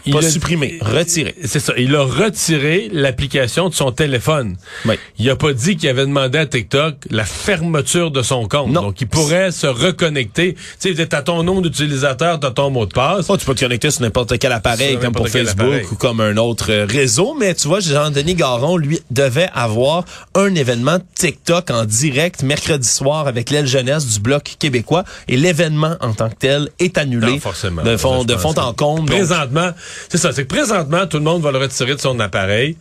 il 0.05 0.13
Pas 0.13 0.19
a- 0.19 0.29
supprimé, 0.29 0.77
retiré. 0.81 1.35
C'est 1.45 1.59
ça. 1.59 1.73
Il 1.77 1.95
a 1.95 2.01
retiré 2.03 2.89
l'application 2.91 3.69
de 3.69 3.73
son 3.75 3.91
téléphone. 3.91 4.57
Oui. 4.85 4.95
Il 5.19 5.29
a 5.29 5.35
pas 5.35 5.53
dit 5.53 5.77
qu'il 5.77 5.89
avait 5.89 6.05
demandé 6.05 6.39
à 6.39 6.45
TikTok 6.45 6.95
la 7.11 7.23
fermeture 7.23 8.09
de 8.11 8.21
son 8.23 8.47
compte. 8.47 8.71
Non. 8.71 8.81
Donc, 8.81 9.01
il 9.01 9.07
pourrait 9.07 9.51
se 9.51 9.67
reconnecter. 9.67 10.55
Tu 10.79 10.95
sais, 10.95 11.05
t'as 11.07 11.21
ton 11.21 11.43
nom 11.43 11.61
d'utilisateur, 11.61 12.39
t'as 12.39 12.51
ton 12.51 12.69
mot 12.71 12.85
de 12.85 12.93
passe. 12.93 13.25
Oh, 13.29 13.37
tu 13.37 13.45
peux 13.45 13.53
te 13.55 13.59
connecter 13.61 13.91
sur 13.91 14.01
n'importe 14.01 14.37
quel 14.39 14.51
appareil, 14.51 14.91
Sur 14.93 14.99
comme 15.01 15.13
pour 15.13 15.27
Facebook 15.29 15.91
ou 15.91 15.95
comme 15.95 16.19
un 16.19 16.37
autre 16.37 16.71
euh, 16.71 16.85
réseau. 16.89 17.35
Mais 17.39 17.53
tu 17.53 17.67
vois, 17.67 17.79
Jean-Denis 17.79 18.35
Garon, 18.35 18.77
lui, 18.77 18.99
devait 19.11 19.49
avoir 19.53 20.05
un 20.33 20.53
événement 20.55 20.97
TikTok 21.15 21.69
en 21.71 21.85
direct 21.85 22.41
mercredi 22.43 22.87
soir 22.87 23.27
avec 23.27 23.49
l'aile 23.51 23.67
jeunesse 23.67 24.07
du 24.07 24.19
Bloc 24.19 24.55
québécois. 24.59 25.03
Et 25.27 25.37
l'événement 25.37 25.95
en 26.01 26.13
tant 26.13 26.29
que 26.29 26.35
tel 26.35 26.69
est 26.79 26.97
annulé. 26.97 27.33
Non, 27.33 27.39
forcément. 27.39 27.83
De 27.83 27.97
fond, 27.97 28.23
de 28.23 28.35
fond 28.35 28.53
en 28.57 28.73
comble. 28.73 29.14
Présentement, 29.17 29.71
c'est 30.09 30.17
ça. 30.17 30.31
C'est 30.31 30.43
que 30.43 30.53
présentement, 30.53 31.07
tout 31.07 31.17
le 31.17 31.23
monde 31.23 31.41
va 31.41 31.51
le 31.51 31.57
retirer 31.57 31.95
de 31.95 31.99
son 31.99 32.19
appareil. 32.19 32.77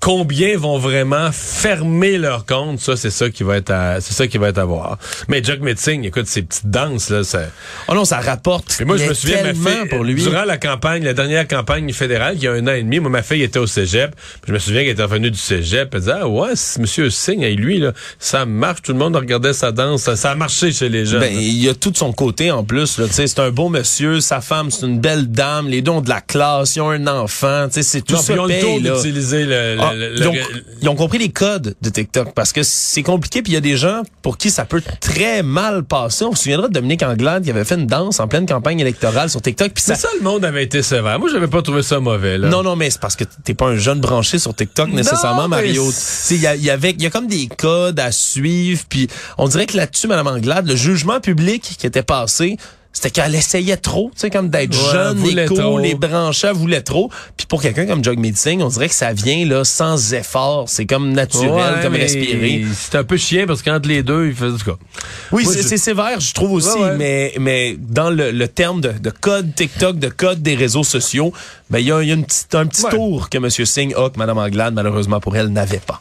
Combien 0.00 0.58
vont 0.58 0.76
vraiment 0.76 1.30
fermer 1.32 2.18
leur 2.18 2.44
compte? 2.44 2.78
Ça, 2.80 2.94
c'est 2.96 3.10
ça 3.10 3.30
qui 3.30 3.42
va 3.42 3.56
être, 3.56 3.70
à, 3.70 4.00
c'est 4.02 4.12
ça 4.12 4.26
qui 4.26 4.36
va 4.36 4.48
être 4.48 4.58
à 4.58 4.64
voir. 4.66 4.98
Mais 5.28 5.42
Jack 5.42 5.60
Metzing, 5.60 6.04
écoute, 6.04 6.26
ces 6.26 6.42
petites 6.42 6.68
danses 6.68 7.08
là, 7.08 7.24
ça. 7.24 7.44
oh 7.88 7.94
non, 7.94 8.04
ça 8.04 8.20
rapporte. 8.20 8.74
Puis 8.76 8.84
moi, 8.84 8.98
je 8.98 9.04
mais 9.04 9.08
me 9.08 9.14
souviens, 9.14 9.42
ma 9.42 9.54
fille, 9.54 9.88
pour 9.88 10.04
lui. 10.04 10.14
durant 10.22 10.44
la 10.44 10.58
campagne, 10.58 11.02
la 11.04 11.14
dernière 11.14 11.48
campagne 11.48 11.90
fédérale, 11.94 12.34
il 12.36 12.42
y 12.42 12.48
a 12.48 12.52
un 12.52 12.66
an 12.66 12.72
et 12.72 12.82
demi, 12.82 13.00
moi, 13.00 13.10
ma 13.10 13.22
fille 13.22 13.42
était 13.42 13.58
au 13.58 13.66
cégep. 13.66 14.14
Je 14.46 14.52
me 14.52 14.58
souviens 14.58 14.82
qu'elle 14.82 14.90
était 14.90 15.02
revenue 15.02 15.30
du 15.30 15.38
cégep. 15.38 15.88
Elle 15.94 16.00
disait, 16.00 16.12
ah 16.20 16.28
ouais, 16.28 16.50
Monsieur 16.78 17.08
Singh, 17.08 17.42
et 17.42 17.54
lui, 17.54 17.78
là, 17.78 17.92
ça 18.18 18.44
marche. 18.44 18.82
Tout 18.82 18.92
le 18.92 18.98
monde 18.98 19.16
regardait 19.16 19.54
sa 19.54 19.72
danse. 19.72 20.02
Ça, 20.02 20.16
ça 20.16 20.32
a 20.32 20.34
marché 20.34 20.70
chez 20.70 20.90
les 20.90 21.06
jeunes. 21.06 21.20
Ben, 21.20 21.32
il 21.34 21.62
y 21.62 21.68
a 21.70 21.74
tout 21.74 21.90
de 21.90 21.96
son 21.96 22.12
côté 22.12 22.50
en 22.50 22.62
plus. 22.62 22.98
là. 22.98 23.06
Tu 23.06 23.14
sais, 23.14 23.26
C'est 23.26 23.38
un 23.40 23.50
beau 23.50 23.70
monsieur, 23.70 24.20
sa 24.20 24.42
femme, 24.42 24.70
c'est 24.70 24.84
une 24.84 25.00
belle 25.00 25.30
dame, 25.30 25.68
les 25.68 25.82
ont 25.88 26.02
de 26.02 26.10
la 26.10 26.20
classe, 26.20 26.76
ils 26.76 26.82
ont 26.82 26.90
un 26.90 27.06
enfant. 27.06 27.68
tu 27.68 27.74
sais, 27.76 27.82
C'est 27.82 28.02
tout 28.02 28.14
non, 28.16 28.20
ça 28.20 28.34
ils 28.34 28.40
ont 28.40 28.44
le 28.46 28.60
tour 28.60 28.80
d'utiliser 28.80 29.44
le, 29.44 29.76
le- 29.76 29.80
Ah, 29.90 29.94
le- 29.94 30.16
ils, 30.16 30.26
ont, 30.28 30.32
le- 30.32 30.40
ils 30.82 30.88
ont 30.88 30.94
compris 30.94 31.18
les 31.18 31.30
codes 31.30 31.74
de 31.80 31.88
TikTok 31.90 32.32
parce 32.34 32.52
que 32.52 32.62
c'est 32.62 33.02
compliqué 33.02 33.42
puis 33.42 33.52
il 33.52 33.54
y 33.54 33.58
a 33.58 33.60
des 33.60 33.76
gens 33.76 34.02
pour 34.22 34.38
qui 34.38 34.50
ça 34.50 34.64
peut 34.64 34.82
très 35.00 35.42
mal 35.42 35.84
passer. 35.84 36.24
On 36.24 36.34
se 36.34 36.42
souviendra 36.44 36.68
de 36.68 36.72
Dominique 36.72 37.02
Anglade 37.02 37.44
qui 37.44 37.50
avait 37.50 37.64
fait 37.64 37.74
une 37.76 37.86
danse 37.86 38.20
en 38.20 38.28
pleine 38.28 38.46
campagne 38.46 38.80
électorale 38.80 39.30
sur 39.30 39.40
TikTok 39.42 39.72
puis 39.72 39.82
ça 39.82 39.94
C'est 39.94 40.02
ça, 40.02 40.08
le 40.18 40.22
monde 40.24 40.44
avait 40.44 40.64
été 40.64 40.82
sévère. 40.82 41.18
Moi, 41.18 41.28
j'avais 41.32 41.48
pas 41.48 41.62
trouvé 41.62 41.82
ça 41.82 42.00
mauvais, 42.00 42.38
là. 42.38 42.48
non, 42.48 42.62
non, 42.62 42.76
mais 42.76 42.90
c'est 42.90 43.00
parce 43.00 43.16
que 43.16 43.24
t'es 43.44 43.54
pas 43.54 43.66
un 43.66 43.76
jeune 43.76 44.00
branché 44.00 44.38
sur 44.38 44.54
TikTok 44.54 44.90
nécessairement, 44.90 45.42
Non, 45.42 45.48
Mario. 45.48 45.90
Il 46.30 46.36
y, 46.40 46.46
a- 46.46 46.56
y 46.56 46.70
avait, 46.70 46.90
il 46.90 47.02
y 47.02 47.06
a 47.06 47.10
comme 47.10 47.26
des 47.26 47.46
codes 47.48 48.00
à 48.00 48.12
suivre, 48.12 48.82
puis 48.88 49.08
on 49.38 49.48
dirait 49.48 49.66
que 49.66 49.76
là-dessus, 49.76 50.06
Madame 50.08 50.26
Anglade, 50.28 50.66
le 50.66 50.76
jugement 50.76 51.20
public 51.20 51.62
qui 51.78 51.86
était 51.86 52.02
passé, 52.02 52.56
c'était 52.94 53.10
qu'elle 53.10 53.34
essayait 53.34 53.76
trop, 53.76 54.10
tu 54.14 54.20
sais, 54.20 54.30
comme 54.30 54.48
d'être 54.48 54.70
Ouais, 54.72 54.92
jeune, 54.92 55.18
voulait 55.18 55.42
les 55.42 55.48
elle 56.48 56.52
voulait 56.54 56.80
trop. 56.80 57.10
Puis 57.36 57.46
pour 57.46 57.60
quelqu'un 57.60 57.86
comme 57.86 58.02
Jog 58.02 58.18
Meeting, 58.18 58.62
on 58.62 58.68
dirait 58.68 58.88
que 58.88 58.94
ça 58.94 59.12
vient 59.12 59.44
là 59.44 59.64
sans 59.64 60.14
effort, 60.14 60.68
c'est 60.68 60.86
comme 60.86 61.10
naturel, 61.12 61.50
Ouais, 61.74 61.82
comme 61.82 61.94
respirer. 61.94 62.64
C'est 62.72 62.94
un 62.94 63.04
peu 63.04 63.16
chien 63.16 63.46
parce 63.46 63.62
qu'entre 63.62 63.88
les 63.88 64.02
deux, 64.02 64.28
il 64.28 64.34
fait 64.34 64.50
du 64.52 64.62
cas. 64.64 64.76
Oui, 65.32 65.44
c'est 65.44 65.62
je- 65.62 65.76
sévère, 65.76 66.20
je 66.20 66.32
trouve 66.32 66.52
aussi, 66.52 66.78
Ouais, 66.78 66.96
mais 66.96 67.34
mais 67.40 67.76
dans 67.78 68.10
le, 68.10 68.30
le 68.30 68.48
terme 68.48 68.80
de, 68.80 68.92
de 68.92 69.10
code 69.10 69.54
TikTok, 69.54 69.98
de 69.98 70.08
code 70.08 70.40
des 70.40 70.54
réseaux 70.54 70.84
sociaux, 70.84 71.32
ben 71.70 71.80
il 71.80 71.86
y 71.86 71.92
a, 71.92 72.00
il 72.00 72.08
y 72.08 72.12
a 72.12 72.14
une 72.14 72.24
petite, 72.24 72.54
un 72.54 72.66
petit 72.66 72.84
tour 72.90 73.28
que 73.28 73.38
M. 73.38 73.50
Singh 73.50 73.92
a 73.96 74.08
que 74.08 74.18
Mme 74.18 74.38
Anglade, 74.38 74.72
malheureusement 74.74 75.18
pour 75.20 75.36
elle, 75.36 75.48
n'avait 75.48 75.78
pas. 75.84 76.00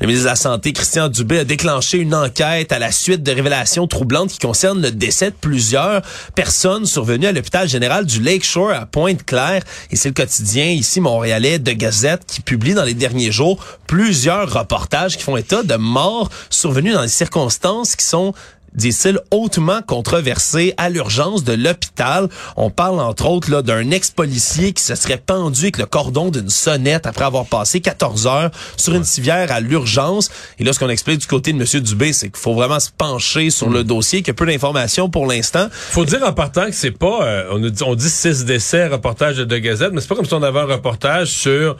Le 0.00 0.06
ministre 0.06 0.26
de 0.26 0.30
la 0.30 0.36
Santé, 0.36 0.72
Christian 0.72 1.08
Dubé, 1.08 1.40
a 1.40 1.44
déclenché 1.44 1.98
une 1.98 2.14
enquête 2.14 2.70
à 2.70 2.78
la 2.78 2.92
suite 2.92 3.24
de 3.24 3.32
révélations 3.32 3.88
troublantes 3.88 4.30
qui 4.30 4.38
concernent 4.38 4.80
le 4.80 4.92
décès 4.92 5.32
de 5.32 5.36
plusieurs 5.40 6.02
personnes 6.36 6.86
survenues 6.86 7.26
à 7.26 7.32
l'hôpital 7.32 7.68
général 7.68 8.06
du 8.06 8.22
Lakeshore 8.22 8.70
à 8.70 8.86
Pointe-Claire. 8.86 9.64
Et 9.90 9.96
c'est 9.96 10.10
le 10.10 10.14
quotidien 10.14 10.66
ici 10.66 11.00
montréalais 11.00 11.58
de 11.58 11.72
Gazette 11.72 12.22
qui 12.28 12.42
publie 12.42 12.74
dans 12.74 12.84
les 12.84 12.94
derniers 12.94 13.32
jours 13.32 13.58
plusieurs 13.88 14.52
reportages 14.52 15.16
qui 15.16 15.24
font 15.24 15.36
état 15.36 15.64
de 15.64 15.74
morts 15.74 16.30
survenues 16.48 16.92
dans 16.92 17.02
des 17.02 17.08
circonstances 17.08 17.96
qui 17.96 18.06
sont 18.06 18.34
disent-ils, 18.74 19.18
hautement 19.30 19.80
controversé 19.82 20.74
à 20.76 20.88
l'urgence 20.88 21.44
de 21.44 21.52
l'hôpital. 21.52 22.28
On 22.56 22.70
parle 22.70 23.00
entre 23.00 23.26
autres 23.26 23.50
là 23.50 23.62
d'un 23.62 23.90
ex-policier 23.90 24.72
qui 24.72 24.82
se 24.82 24.94
serait 24.94 25.18
pendu 25.18 25.62
avec 25.62 25.78
le 25.78 25.86
cordon 25.86 26.30
d'une 26.30 26.50
sonnette 26.50 27.06
après 27.06 27.24
avoir 27.24 27.46
passé 27.46 27.80
14 27.80 28.26
heures 28.26 28.50
sur 28.76 28.94
une 28.94 29.04
civière 29.04 29.50
à 29.52 29.60
l'urgence. 29.60 30.30
Et 30.58 30.64
là, 30.64 30.72
ce 30.72 30.78
qu'on 30.78 30.88
explique 30.88 31.18
du 31.18 31.26
côté 31.26 31.52
de 31.52 31.58
M. 31.58 31.82
Dubé, 31.82 32.12
c'est 32.12 32.28
qu'il 32.28 32.40
faut 32.40 32.54
vraiment 32.54 32.80
se 32.80 32.90
pencher 32.90 33.50
sur 33.50 33.70
le 33.70 33.84
dossier, 33.84 34.20
qu'il 34.20 34.28
y 34.28 34.30
a 34.30 34.34
peu 34.34 34.46
d'informations 34.46 35.08
pour 35.08 35.26
l'instant. 35.26 35.68
Faut 35.72 36.04
dire 36.04 36.22
en 36.22 36.32
partant 36.32 36.66
que 36.66 36.72
c'est 36.72 36.90
pas, 36.90 37.22
euh, 37.22 37.48
on, 37.52 37.58
dit, 37.58 37.82
on 37.82 37.94
dit 37.94 38.10
six 38.10 38.44
décès, 38.44 38.86
reportage 38.88 39.36
de 39.36 39.58
Gazette, 39.58 39.92
mais 39.92 40.00
c'est 40.00 40.08
pas 40.08 40.16
comme 40.16 40.26
si 40.26 40.34
on 40.34 40.42
avait 40.42 40.60
un 40.60 40.66
reportage 40.66 41.28
sur 41.28 41.76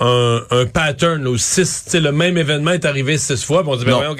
un, 0.00 0.40
un 0.50 0.66
pattern, 0.66 1.26
où 1.28 1.36
six, 1.36 1.86
le 1.94 2.10
même 2.10 2.38
événement 2.38 2.72
est 2.72 2.84
arrivé 2.86 3.18
six 3.18 3.44
fois. 3.44 3.62
puis 3.62 3.70
on 3.72 3.76
dit, 3.76 3.84
ben 3.84 3.92
voyons, 3.92 4.16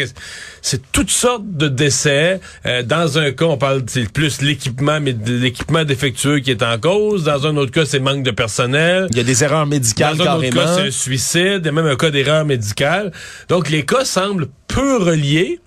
c'est 0.63 0.93
toutes 0.93 1.11
sortes 1.11 1.45
de 1.47 1.69
décès. 1.69 2.39
Euh, 2.67 2.83
dans 2.83 3.19
un 3.19 3.33
cas, 3.33 3.47
on 3.47 3.57
parle 3.57 3.83
c'est 3.87 4.13
plus 4.13 4.43
l'équipement, 4.43 5.01
mais 5.01 5.15
de 5.15 5.33
l'équipement 5.37 5.85
défectueux 5.85 6.41
qui 6.41 6.51
est 6.51 6.63
en 6.63 6.79
cause. 6.79 7.25
Dans 7.25 7.47
un 7.47 7.57
autre 7.57 7.73
cas, 7.73 7.87
c'est 7.87 7.99
manque 7.99 8.23
de 8.23 8.31
personnel. 8.31 9.07
Il 9.11 9.17
y 9.17 9.21
a 9.21 9.25
des 9.25 9.43
erreurs 9.43 9.67
médicales 9.67 10.17
Dans 10.19 10.25
un 10.25 10.35
autre 10.37 10.43
carrément. 10.51 10.63
cas, 10.67 10.75
c'est 10.75 10.89
un 10.89 10.91
suicide, 10.91 11.61
il 11.63 11.67
y 11.67 11.69
a 11.69 11.73
même 11.73 11.87
un 11.87 11.97
cas 11.97 12.11
d'erreur 12.11 12.45
médicale. 12.45 13.11
Donc, 13.49 13.71
les 13.71 13.85
cas 13.85 14.05
semblent 14.05 14.49
peu 14.69 14.99
reliés. 14.99 15.61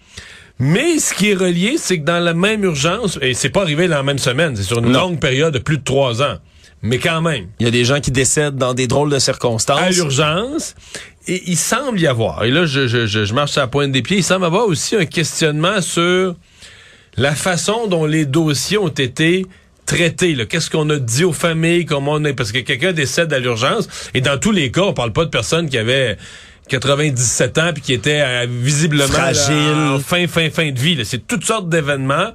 Mais 0.59 0.99
ce 0.99 1.15
qui 1.15 1.31
est 1.31 1.35
relié, 1.35 1.75
c'est 1.77 1.99
que 1.99 2.05
dans 2.05 2.19
la 2.23 2.35
même 2.35 2.63
urgence, 2.63 3.17
et 3.21 3.33
c'est 3.33 3.49
pas 3.49 3.63
arrivé 3.63 3.87
dans 3.87 3.97
la 3.97 4.03
même 4.03 4.19
semaine, 4.19 4.55
c'est 4.55 4.61
sur 4.63 4.77
une 4.77 4.91
Non. 4.91 4.99
longue 5.07 5.19
période 5.19 5.51
de 5.53 5.59
plus 5.59 5.79
de 5.79 5.83
trois 5.83 6.21
ans. 6.21 6.35
Mais 6.83 6.99
quand 6.99 7.21
même, 7.21 7.47
Il 7.59 7.65
y 7.65 7.67
a 7.67 7.71
des 7.71 7.85
gens 7.85 7.99
qui 8.01 8.11
décèdent 8.11 8.57
dans 8.57 8.73
des 8.73 8.87
drôles 8.87 9.09
de 9.09 9.19
circonstances. 9.19 9.79
à 9.79 9.89
l'urgence, 9.89 10.75
et 11.27 11.41
il 11.47 11.57
semble 11.57 11.99
y 11.99 12.07
avoir, 12.07 12.43
et 12.43 12.51
là 12.51 12.65
je, 12.65 12.87
je, 12.87 13.07
je, 13.07 13.23
je 13.23 13.33
marche 13.33 13.57
à 13.57 13.61
la 13.61 13.67
pointe 13.67 13.91
des 13.91 14.01
pieds, 14.01 14.17
il 14.17 14.23
semble 14.23 14.43
y 14.43 14.47
avoir 14.47 14.67
aussi 14.67 14.95
un 14.97 15.05
questionnement 15.05 15.81
sur 15.81 16.35
la 17.15 17.33
façon 17.33 17.87
dont 17.87 18.05
les 18.05 18.25
dossiers 18.25 18.77
ont 18.77 18.89
été 18.89 19.45
traités. 19.85 20.35
Qu'est-ce 20.47 20.69
qu'on 20.69 20.89
a 20.89 20.97
dit 20.97 21.23
aux 21.23 21.33
familles, 21.33 21.85
comment 21.85 22.13
on 22.13 22.23
est, 22.25 22.33
parce 22.33 22.51
que 22.51 22.59
quelqu'un 22.59 22.91
décède 22.91 23.31
à 23.31 23.39
l'urgence, 23.39 23.87
et 24.13 24.21
dans 24.21 24.37
tous 24.37 24.51
les 24.51 24.71
cas, 24.71 24.81
on 24.81 24.93
parle 24.93 25.13
pas 25.13 25.23
de 25.25 25.29
personnes 25.29 25.69
qui 25.69 25.77
avaient 25.77 26.17
97 26.69 27.57
ans 27.57 27.71
puis 27.73 27.81
qui 27.81 27.93
étaient 27.93 28.21
euh, 28.21 28.45
visiblement 28.49 29.07
Fragiles. 29.07 29.99
fin, 30.05 30.27
fin, 30.27 30.49
fin 30.49 30.71
de 30.71 30.79
vie. 30.79 30.97
C'est 31.03 31.27
toutes 31.27 31.45
sortes 31.45 31.69
d'événements 31.69 32.31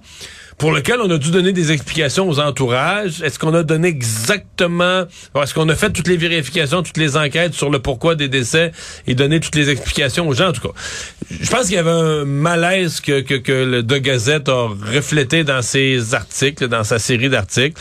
pour 0.58 0.72
lesquels 0.72 1.00
on 1.00 1.10
a 1.10 1.18
dû 1.18 1.30
donner 1.30 1.52
des 1.52 1.70
explications 1.70 2.28
aux 2.28 2.40
entourages. 2.40 3.22
Est-ce 3.22 3.38
qu'on 3.38 3.54
a 3.54 3.62
donné 3.62 3.88
exactement... 3.88 5.04
Est-ce 5.40 5.54
qu'on 5.54 5.68
a 5.68 5.76
fait 5.76 5.90
toutes 5.90 6.08
les 6.08 6.16
vérifications, 6.16 6.82
toutes 6.82 6.96
les 6.96 7.16
enquêtes 7.16 7.54
sur 7.54 7.70
le 7.70 7.78
pourquoi 7.78 8.16
des 8.16 8.28
décès 8.28 8.72
et 9.06 9.14
donné 9.14 9.38
toutes 9.38 9.54
les 9.54 9.70
explications 9.70 10.28
aux 10.28 10.34
gens, 10.34 10.48
en 10.48 10.52
tout 10.52 10.60
cas? 10.62 10.74
Je 11.30 11.48
pense 11.48 11.66
qu'il 11.66 11.76
y 11.76 11.78
avait 11.78 11.90
un 11.90 12.24
malaise 12.24 13.00
que, 13.00 13.20
que, 13.20 13.34
que 13.34 13.52
le 13.52 13.82
De 13.84 13.98
Gazette 13.98 14.48
a 14.48 14.68
reflété 14.92 15.44
dans 15.44 15.62
ses 15.62 16.14
articles, 16.14 16.66
dans 16.66 16.82
sa 16.82 16.98
série 16.98 17.28
d'articles, 17.28 17.80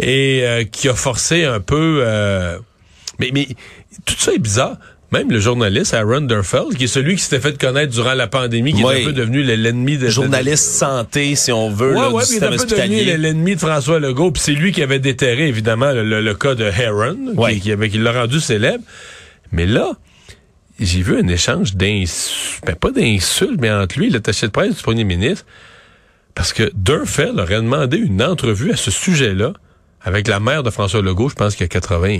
et 0.00 0.40
euh, 0.42 0.64
qui 0.64 0.88
a 0.88 0.94
forcé 0.94 1.44
un 1.44 1.60
peu... 1.60 2.00
euh, 2.02 2.58
mais, 3.20 3.30
mais 3.32 3.46
tout 4.04 4.16
ça 4.18 4.32
est 4.32 4.38
bizarre. 4.38 4.76
Même 5.12 5.30
le 5.30 5.38
journaliste 5.38 5.94
Aaron 5.94 6.22
Durfeld, 6.22 6.74
qui 6.76 6.84
est 6.84 6.88
celui 6.88 7.14
qui 7.14 7.22
s'était 7.22 7.38
fait 7.40 7.56
connaître 7.56 7.92
durant 7.92 8.14
la 8.14 8.26
pandémie, 8.26 8.72
qui 8.72 8.82
Oui. 8.82 8.94
est 8.96 9.02
un 9.02 9.04
peu 9.06 9.12
devenu 9.12 9.42
le- 9.44 9.54
l'ennemi 9.54 9.98
de... 9.98 10.06
de- 10.06 10.10
Journaliste 10.10 10.64
santé, 10.72 11.36
si 11.36 11.52
on 11.52 11.70
veut, 11.70 11.90
Ouais, 11.94 12.00
là, 12.00 12.10
ouais, 12.10 12.22
du 12.24 12.28
puis 12.28 12.38
il 12.38 12.42
est 12.42 12.46
un 12.46 12.50
devenu 12.50 13.16
l'ennemi 13.22 13.54
de 13.54 13.60
François 13.60 14.00
Legault, 14.00 14.32
puis 14.32 14.42
c'est 14.44 14.52
lui 14.52 14.72
qui 14.72 14.82
avait 14.82 14.98
déterré, 14.98 15.46
évidemment, 15.46 15.92
le, 15.92 16.02
le- 16.02 16.20
le 16.20 16.34
cas 16.34 16.56
de 16.56 16.64
Heron, 16.64 17.16
qui, 17.48 17.60
qui, 17.60 17.70
avait- 17.72 17.88
qui 17.88 17.98
l'a 17.98 18.12
rendu 18.12 18.40
célèbre. 18.40 18.82
Mais 19.52 19.64
là, 19.66 19.92
j'ai 20.80 21.02
vu 21.02 21.16
un 21.18 21.28
échange 21.28 21.74
d'insultes, 21.76 22.62
ben 22.66 22.74
pas 22.74 22.90
d'insultes, 22.90 23.60
mais 23.60 23.70
entre 23.70 23.98
lui 24.00 24.08
et 24.08 24.10
l'attaché 24.10 24.46
de 24.48 24.52
presse 24.52 24.74
du 24.76 24.82
premier 24.82 25.04
ministre, 25.04 25.46
parce 26.34 26.52
que 26.52 26.68
Durfeld 26.74 27.38
aurait 27.38 27.56
demandé 27.62 27.96
une 27.96 28.22
entrevue 28.24 28.72
à 28.72 28.76
ce 28.76 28.90
sujet-là 28.90 29.52
avec 30.02 30.26
la 30.26 30.40
mère 30.40 30.64
de 30.64 30.70
François 30.70 31.00
Legault, 31.00 31.28
je 31.28 31.34
pense 31.36 31.54
qu'il 31.54 31.62
y 31.62 31.66
a 31.66 31.68
80... 31.68 32.18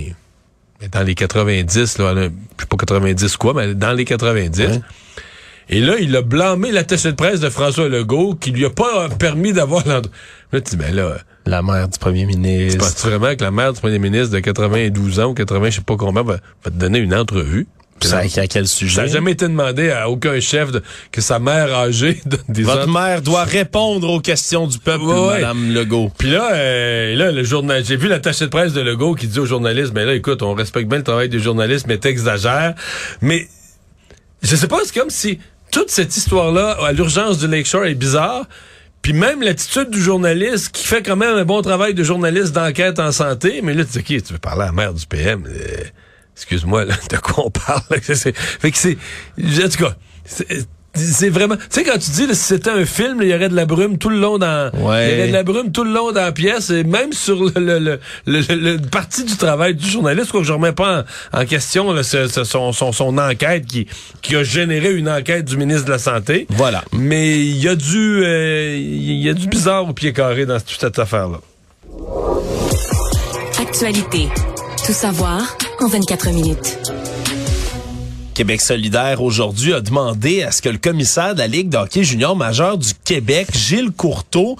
Mais 0.80 0.88
dans 0.88 1.02
les 1.02 1.14
90, 1.14 1.98
là, 1.98 2.14
je 2.14 2.22
sais 2.60 2.66
pas 2.68 2.76
90 2.76 3.36
quoi, 3.36 3.54
mais 3.54 3.74
dans 3.74 3.92
les 3.92 4.04
90. 4.04 4.60
Ouais. 4.60 4.80
Et 5.68 5.80
là, 5.80 5.94
il 5.98 6.14
a 6.14 6.22
blâmé 6.22 6.70
l'attaché 6.70 7.10
de 7.10 7.16
presse 7.16 7.40
de 7.40 7.48
François 7.48 7.88
Legault 7.88 8.34
qui 8.34 8.52
lui 8.52 8.64
a 8.66 8.70
pas 8.70 9.08
permis 9.08 9.52
d'avoir 9.52 9.86
l'entrevue. 9.86 10.14
Là, 10.52 10.60
tu 10.60 10.70
dis, 10.70 10.76
ben 10.76 10.94
là, 10.94 11.16
La 11.44 11.62
mère 11.62 11.88
du 11.88 11.98
premier 11.98 12.24
ministre. 12.24 12.78
penses-tu 12.78 13.08
vraiment 13.08 13.34
que 13.34 13.42
la 13.42 13.50
mère 13.50 13.72
du 13.72 13.80
premier 13.80 13.98
ministre 13.98 14.32
de 14.32 14.38
92 14.40 15.18
ans 15.20 15.30
ou 15.30 15.34
80, 15.34 15.70
je 15.70 15.76
sais 15.76 15.80
pas 15.82 15.96
combien, 15.96 16.22
va, 16.22 16.34
va 16.64 16.70
te 16.70 16.76
donner 16.76 16.98
une 17.00 17.14
entrevue? 17.14 17.66
Ça, 18.02 18.18
à 18.18 18.46
quel 18.46 18.66
Ça 18.68 18.74
sujet? 18.76 19.00
n'a 19.02 19.06
jamais 19.08 19.32
été 19.32 19.46
demandé 19.48 19.90
à 19.90 20.08
aucun 20.10 20.38
chef 20.40 20.70
de- 20.70 20.82
que 21.10 21.20
sa 21.20 21.38
mère 21.38 21.74
âgée 21.74 22.20
donne 22.26 22.40
des 22.48 22.62
Votre 22.62 22.88
mère 22.88 23.22
doit 23.22 23.44
répondre 23.44 24.08
aux 24.10 24.20
questions 24.20 24.66
du 24.66 24.78
peuple, 24.78 25.04
ouais. 25.04 25.40
Madame 25.40 25.72
Legault. 25.72 26.12
Puis 26.18 26.30
là, 26.30 26.52
euh, 26.54 27.14
là, 27.16 27.32
le 27.32 27.42
journal, 27.42 27.84
j'ai 27.84 27.96
vu 27.96 28.08
l'attaché 28.08 28.44
de 28.44 28.50
presse 28.50 28.72
de 28.74 28.80
Legault 28.80 29.14
qui 29.14 29.26
dit 29.26 29.38
aux 29.40 29.46
journalistes, 29.46 29.92
ben 29.92 30.06
là, 30.06 30.14
écoute, 30.14 30.42
on 30.42 30.54
respecte 30.54 30.88
bien 30.88 30.98
le 30.98 31.04
travail 31.04 31.28
des 31.28 31.38
journalistes, 31.40 31.86
mais 31.88 31.98
t'exagères. 31.98 32.74
Mais 33.22 33.48
je 34.42 34.54
sais 34.56 34.68
pas, 34.68 34.78
c'est 34.84 34.94
comme 34.98 35.10
si 35.10 35.38
toute 35.72 35.90
cette 35.90 36.16
histoire-là, 36.16 36.76
à 36.86 36.92
l'urgence 36.92 37.38
du 37.38 37.48
Lakeshore, 37.48 37.86
est 37.86 37.94
bizarre. 37.94 38.44
Puis 39.02 39.12
même 39.12 39.40
l'attitude 39.42 39.90
du 39.90 40.02
journaliste 40.02 40.70
qui 40.72 40.84
fait 40.84 41.02
quand 41.02 41.16
même 41.16 41.36
un 41.36 41.44
bon 41.44 41.62
travail 41.62 41.94
de 41.94 42.02
journaliste 42.02 42.52
d'enquête 42.52 42.98
en 42.98 43.12
santé, 43.12 43.60
mais 43.62 43.72
là, 43.72 43.84
tu 43.84 44.02
dis, 44.02 44.16
OK, 44.16 44.22
tu 44.24 44.32
veux 44.32 44.38
parler 44.38 44.62
à 44.62 44.66
la 44.66 44.72
mère 44.72 44.92
du 44.94 45.06
PM. 45.06 45.44
euh, 45.46 45.84
excuse-moi, 46.36 46.84
là, 46.84 46.94
de 47.10 47.16
quoi 47.16 47.44
on 47.46 47.50
parle? 47.50 47.82
là? 47.90 47.96
C'est- 48.02 48.36
fait 48.36 48.70
que 48.70 48.78
c'est. 48.78 48.96
En 49.64 49.68
tout 49.68 49.84
cas. 49.84 49.96
c'est- 50.24 50.66
C'est 50.98 51.28
vraiment. 51.28 51.56
Tu 51.56 51.62
sais, 51.68 51.84
quand 51.84 51.98
tu 51.98 52.10
dis, 52.10 52.26
là, 52.26 52.32
si 52.34 52.40
c'était 52.42 52.70
un 52.70 52.86
film, 52.86 53.20
là, 53.20 53.26
il 53.26 53.30
y 53.30 53.34
aurait 53.34 53.50
de 53.50 53.54
la 53.54 53.66
brume 53.66 53.98
tout 53.98 54.08
le 54.08 54.18
long 54.18 54.38
dans. 54.38 54.70
Ouais. 54.72 55.10
Il 55.10 55.10
y 55.10 55.18
aurait 55.18 55.28
de 55.28 55.32
la 55.34 55.42
brume 55.42 55.70
tout 55.70 55.84
le 55.84 55.92
long 55.92 56.10
dans 56.10 56.22
la 56.22 56.32
pièce, 56.32 56.70
et 56.70 56.84
même 56.84 57.12
sur 57.12 57.36
le, 57.44 57.52
le, 57.56 57.78
le, 57.78 58.00
le- 58.24 58.40
le- 58.48 58.76
le 58.76 58.78
partie 58.78 59.24
du 59.24 59.36
travail 59.36 59.74
du 59.74 59.86
journaliste, 59.86 60.30
quoi 60.30 60.40
que 60.40 60.46
je 60.46 60.54
remets 60.54 60.72
pas 60.72 61.04
en, 61.34 61.40
en 61.42 61.44
question 61.44 61.92
là, 61.92 62.02
ce- 62.02 62.28
ce- 62.28 62.44
son, 62.44 62.72
son, 62.72 62.92
son 62.92 63.18
enquête 63.18 63.66
qui, 63.66 63.86
qui 64.22 64.36
a 64.36 64.42
généré 64.42 64.94
une 64.94 65.10
enquête 65.10 65.44
du 65.44 65.58
ministre 65.58 65.84
de 65.84 65.90
la 65.90 65.98
Santé. 65.98 66.46
Voilà. 66.48 66.82
Mais 66.92 67.40
il 67.40 67.58
y 67.62 67.68
a 67.68 67.74
du 67.74 68.22
euh, 68.24 68.74
il 68.78 69.20
y 69.22 69.28
a 69.28 69.34
du 69.34 69.48
bizarre 69.48 69.86
au 69.86 69.92
pied 69.92 70.14
carré 70.14 70.46
dans 70.46 70.58
toute 70.60 70.80
cette 70.80 70.98
affaire-là. 70.98 71.40
Actualité. 73.60 74.28
Tout 74.86 74.92
savoir 74.92 75.42
en 75.80 75.88
24 75.88 76.30
minutes. 76.30 76.78
Québec 78.34 78.60
solidaire 78.60 79.22
aujourd'hui 79.22 79.72
a 79.72 79.80
demandé 79.80 80.42
à 80.42 80.50
ce 80.50 80.62
que 80.62 80.68
le 80.68 80.78
commissaire 80.78 81.34
de 81.34 81.40
la 81.40 81.46
Ligue 81.46 81.68
de 81.68 82.02
junior 82.02 82.36
majeur 82.36 82.78
du 82.78 82.92
Québec, 83.04 83.48
Gilles 83.54 83.90
Courteau, 83.90 84.56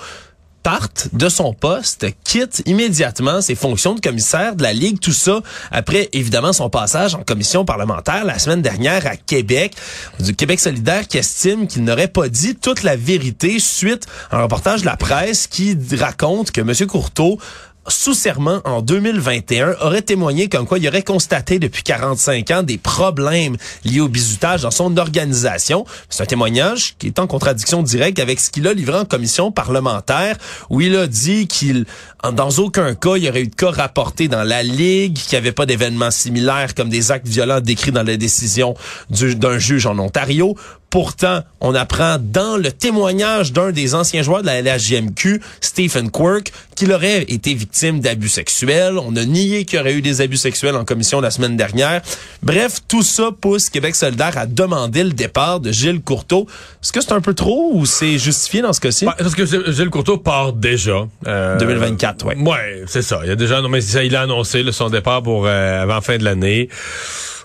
parte 0.67 1.11
de 1.13 1.29
son 1.29 1.53
poste, 1.53 2.07
quitte 2.25 2.63
immédiatement 2.67 3.41
ses 3.41 3.55
fonctions 3.55 3.95
de 3.95 4.01
commissaire 4.01 4.57
de 4.57 4.65
la 4.65 4.73
Ligue, 4.73 4.99
tout 4.99 5.13
ça 5.13 5.41
après 5.71 6.09
évidemment 6.13 6.53
son 6.53 6.69
passage 6.71 7.15
en 7.15 7.23
commission 7.23 7.65
parlementaire 7.65 8.25
la 8.25 8.41
semaine 8.41 8.63
dernière 8.63 9.07
à 9.07 9.17
Québec, 9.17 9.77
du 10.19 10.35
Québec 10.35 10.59
solidaire 10.59 11.07
qui 11.07 11.19
estime 11.19 11.69
qu'il 11.69 11.85
n'aurait 11.85 12.09
pas 12.09 12.29
dit 12.29 12.57
toute 12.57 12.83
la 12.83 12.97
vérité 12.97 13.61
suite 13.61 14.07
à 14.33 14.39
un 14.39 14.43
reportage 14.43 14.81
de 14.81 14.87
la 14.87 14.97
presse 14.97 15.47
qui 15.47 15.79
raconte 16.01 16.51
que 16.51 16.63
M. 16.63 16.75
Courteau 16.89 17.39
sous 17.89 18.15
serment 18.15 18.61
en 18.65 18.83
2021 18.83 19.77
aurait 19.81 20.03
témoigné 20.03 20.49
comme 20.49 20.67
quoi 20.67 20.79
il 20.79 20.89
aurait 20.89 21.03
constaté 21.03 21.59
depuis 21.59 21.83
45 21.83 22.51
ans 22.51 22.63
des 22.63 22.79
problèmes 22.79 23.57
liés 23.85 24.01
au 24.01 24.09
bizutage 24.09 24.63
dans 24.63 24.71
son 24.71 24.97
organisation. 24.97 25.85
C'est 26.09 26.23
un 26.23 26.27
témoignage 26.27 26.97
qui 26.99 27.07
est 27.07 27.19
en 27.19 27.27
contradiction 27.27 27.83
directe 27.83 28.19
avec 28.19 28.41
ce 28.41 28.51
qu'il 28.51 28.67
a 28.67 28.75
livré 28.75 28.99
en 28.99 29.05
commission 29.05 29.53
parlementaire 29.53 30.37
où 30.71 30.81
il 30.81 30.97
a 30.97 31.07
dit 31.07 31.47
qu'il 31.47 31.87
dans 32.33 32.51
aucun 32.59 32.95
cas 32.95 33.17
il 33.17 33.25
y 33.25 33.29
aurait 33.29 33.43
eu 33.43 33.49
de 33.49 33.55
cas 33.55 33.71
rapportés 33.71 34.29
dans 34.29 34.43
la 34.45 34.63
ligue, 34.63 35.15
qu'il 35.17 35.33
n'y 35.33 35.39
avait 35.39 35.53
pas 35.53 35.67
d'événements 35.67 36.11
similaires 36.11 36.75
comme 36.75 36.89
des 36.89 37.13
actes 37.13 37.29
violents 37.29 37.61
décrits 37.61 37.93
dans 37.93 38.03
la 38.03 38.17
décision 38.17 38.75
du- 39.11 39.35
d'un 39.37 39.59
juge 39.59 39.87
en 39.87 39.99
Ontario. 39.99 40.57
Pourtant, 40.89 41.41
on 41.61 41.75
apprend 41.75 42.17
dans 42.19 42.57
le 42.57 42.71
témoignage 42.73 43.53
d'un 43.53 43.71
des 43.73 43.95
anciens 43.95 44.23
joueurs 44.23 44.41
de 44.43 44.47
la 44.47 44.63
LHJMQ, 44.63 45.43
Stephen 45.61 46.11
Quirk, 46.11 46.53
qu'il 46.75 46.93
aurait 46.93 47.23
été 47.25 47.53
victime 47.55 48.01
d'abus 48.01 48.29
sexuels. 48.29 48.97
On 48.99 49.15
a 49.17 49.25
nié 49.25 49.65
qu'il 49.65 49.79
y 49.79 49.83
aurait 49.83 49.95
eu 49.95 50.01
des 50.01 50.21
abus 50.21 50.37
sexuels 50.37 50.77
en 50.77 50.85
commission 50.85 51.21
la 51.21 51.31
semaine 51.33 51.57
dernière. 51.57 52.01
Bref, 52.43 52.81
tout 52.87 53.03
ça 53.03 53.31
pousse 53.39 53.69
Québec 53.69 53.95
solidaire 53.97 54.39
à 54.39 54.47
demander 54.47 55.03
le 55.05 55.11
départ 55.13 55.59
de 55.61 55.73
Gilles 55.73 56.01
Courteau. 56.01 56.47
Est-ce 56.83 56.93
que 56.93 57.01
c'est 57.01 57.13
un 57.13 57.21
peu 57.21 57.35
trop 57.35 57.73
ou 57.75 57.85
c'est 57.85 58.17
justifié 58.17 58.63
dans 58.63 58.73
ce 58.73 58.81
cas-ci? 58.81 59.05
Bah, 59.07 59.17
Parce 59.19 59.35
que 59.35 59.45
Gilles 59.45 59.65
Gilles 59.73 59.91
Courteau 59.91 60.17
part 60.19 60.53
déjà. 60.53 61.07
Euh, 61.27 61.59
2024, 61.59 62.16
ouais. 62.25 62.37
Ouais, 62.37 62.83
c'est 62.87 63.03
ça. 63.03 63.21
Il 63.25 63.29
y 63.29 63.33
a 63.33 63.37
déjà, 63.37 63.61
non, 63.61 63.69
mais 63.69 63.81
ça, 63.81 64.05
il 64.05 64.15
a 64.17 64.23
annoncé 64.23 64.63
là, 64.63 64.73
son 64.73 64.91
départ 64.91 65.23
pour 65.23 65.47
euh, 65.47 65.83
avant 65.83 66.01
fin 66.01 66.19
de 66.19 66.25
l'année. 66.25 66.69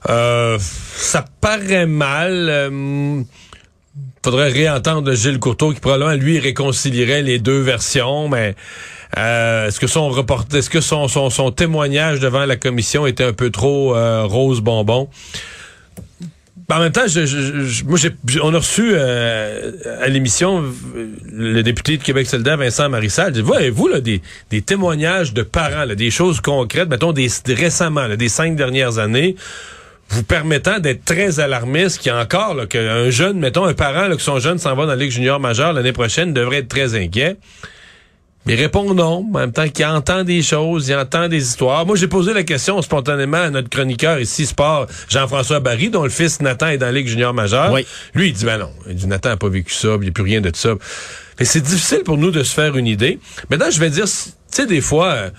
Euh, 0.09 0.57
ça 0.59 1.25
paraît 1.41 1.85
mal. 1.85 2.47
euh, 2.49 3.21
faudrait 4.23 4.49
réentendre 4.49 5.13
Gilles 5.13 5.39
Courteau 5.39 5.73
qui 5.73 5.79
probablement 5.79 6.13
lui 6.13 6.39
réconcilierait 6.39 7.23
les 7.23 7.39
deux 7.39 7.59
versions, 7.59 8.29
mais 8.29 8.55
euh, 9.17 9.67
est-ce 9.67 9.79
que 9.79 9.87
son 9.87 10.09
report, 10.09 10.45
est-ce 10.53 10.69
que 10.69 10.79
son, 10.81 11.07
son, 11.07 11.29
son 11.29 11.51
témoignage 11.51 12.19
devant 12.19 12.45
la 12.45 12.55
commission 12.55 13.07
était 13.07 13.23
un 13.23 13.33
peu 13.33 13.49
trop 13.49 13.95
euh, 13.95 14.23
rose 14.25 14.61
bonbon? 14.61 15.09
Ben, 16.71 16.77
En 16.77 16.79
même 16.83 16.93
temps, 16.93 17.05
je, 17.05 17.25
je- 17.25 17.65
je- 17.65 17.83
moi, 17.83 17.99
on 18.43 18.53
a 18.53 18.57
reçu 18.57 18.91
euh, 18.93 19.71
à 20.01 20.07
l'émission 20.07 20.63
euh, 20.63 21.05
le 21.33 21.63
député 21.63 21.97
de 21.97 22.01
Québec 22.03 22.27
solidaire, 22.27 22.55
Vincent 22.55 22.87
Marissal. 22.87 23.33
Dit, 23.33 23.41
voyez-vous 23.41 23.89
là, 23.89 23.99
des, 23.99 24.21
des 24.51 24.61
témoignages 24.61 25.33
de 25.33 25.41
parents, 25.43 25.83
là, 25.83 25.95
des 25.95 26.11
choses 26.11 26.39
concrètes, 26.39 26.87
mettons 26.87 27.11
des, 27.11 27.27
récemment, 27.49 28.07
là, 28.07 28.15
des 28.15 28.29
cinq 28.29 28.55
dernières 28.55 28.99
années, 28.99 29.35
vous 30.07 30.23
permettant 30.23 30.79
d'être 30.79 31.03
très 31.03 31.41
alarmiste, 31.41 31.97
qu'il 31.99 32.09
y 32.13 32.15
a 32.15 32.19
encore 32.21 32.65
qu'un 32.69 33.09
jeune, 33.09 33.37
mettons 33.37 33.65
un 33.65 33.73
parent, 33.73 34.07
là, 34.07 34.15
que 34.15 34.21
son 34.21 34.39
jeune 34.39 34.57
s'en 34.57 34.73
va 34.73 34.83
dans 34.83 34.91
la 34.91 34.95
Ligue 34.95 35.11
junior 35.11 35.41
majeure 35.41 35.73
l'année 35.73 35.91
prochaine, 35.91 36.33
devrait 36.33 36.59
être 36.59 36.69
très 36.69 36.95
inquiet. 36.95 37.35
Il 38.47 38.55
répond 38.55 38.93
non, 38.93 39.25
en 39.33 39.39
même 39.39 39.51
temps 39.51 39.69
qu'il 39.69 39.85
entend 39.85 40.23
des 40.23 40.41
choses, 40.41 40.87
il 40.87 40.95
entend 40.95 41.27
des 41.27 41.43
histoires. 41.43 41.85
Moi, 41.85 41.95
j'ai 41.95 42.07
posé 42.07 42.33
la 42.33 42.43
question 42.43 42.81
spontanément 42.81 43.37
à 43.37 43.49
notre 43.51 43.69
chroniqueur 43.69 44.19
ici, 44.19 44.47
sport, 44.47 44.87
Jean-François 45.09 45.59
Barry, 45.59 45.89
dont 45.89 46.03
le 46.03 46.09
fils 46.09 46.41
Nathan 46.41 46.67
est 46.67 46.77
dans 46.79 46.87
la 46.87 46.91
Ligue 46.91 47.07
junior 47.07 47.33
majeure. 47.33 47.71
Oui. 47.71 47.85
Lui, 48.15 48.29
il 48.29 48.33
dit, 48.33 48.45
ben 48.45 48.57
non, 48.57 48.71
il 48.89 48.95
dit, 48.95 49.07
Nathan 49.07 49.29
n'a 49.29 49.37
pas 49.37 49.49
vécu 49.49 49.73
ça, 49.73 49.89
il 49.95 50.01
n'y 50.01 50.07
a 50.07 50.11
plus 50.11 50.23
rien 50.23 50.41
de 50.41 50.51
ça. 50.55 50.73
Mais 51.39 51.45
c'est 51.45 51.61
difficile 51.61 52.01
pour 52.03 52.17
nous 52.17 52.31
de 52.31 52.41
se 52.41 52.53
faire 52.53 52.75
une 52.77 52.87
idée. 52.87 53.19
Maintenant, 53.49 53.69
je 53.69 53.79
vais 53.79 53.89
dire, 53.89 54.05
tu 54.05 54.31
sais, 54.49 54.65
des 54.65 54.81
fois... 54.81 55.29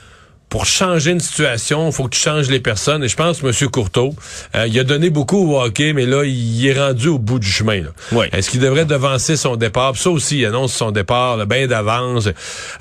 pour 0.52 0.66
changer 0.66 1.12
une 1.12 1.21
situation, 1.21 1.87
il 1.87 1.92
faut 1.94 2.04
que 2.04 2.14
tu 2.14 2.21
changes 2.21 2.50
les 2.50 2.61
personnes. 2.61 3.02
Et 3.02 3.09
je 3.09 3.16
pense 3.16 3.42
M. 3.42 3.71
Courteau, 3.71 4.14
euh, 4.54 4.66
il 4.66 4.78
a 4.78 4.85
donné 4.85 5.09
beaucoup 5.09 5.50
au 5.50 5.59
hockey, 5.59 5.94
mais 5.94 6.04
là, 6.04 6.25
il 6.25 6.66
est 6.66 6.78
rendu 6.78 7.09
au 7.09 7.18
bout 7.18 7.38
du 7.38 7.49
chemin. 7.49 7.85
Oui. 8.12 8.26
Est-ce 8.32 8.50
qu'il 8.50 8.61
devrait 8.61 8.85
devancer 8.85 9.38
son 9.38 9.56
départ? 9.56 9.92
Puis 9.92 10.02
ça 10.02 10.11
aussi, 10.11 10.40
il 10.40 10.44
annonce 10.44 10.75
son 10.75 10.90
départ 10.90 11.38
là, 11.38 11.47
bien 11.47 11.66
d'avance. 11.66 12.28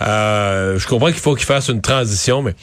Euh, 0.01 0.77
je 0.77 0.85
comprends 0.85 1.11
qu'il 1.11 1.21
faut 1.21 1.33
qu'il 1.33 1.45
fasse 1.45 1.69
une 1.69 1.79
transition, 1.79 2.41
mais 2.41 2.55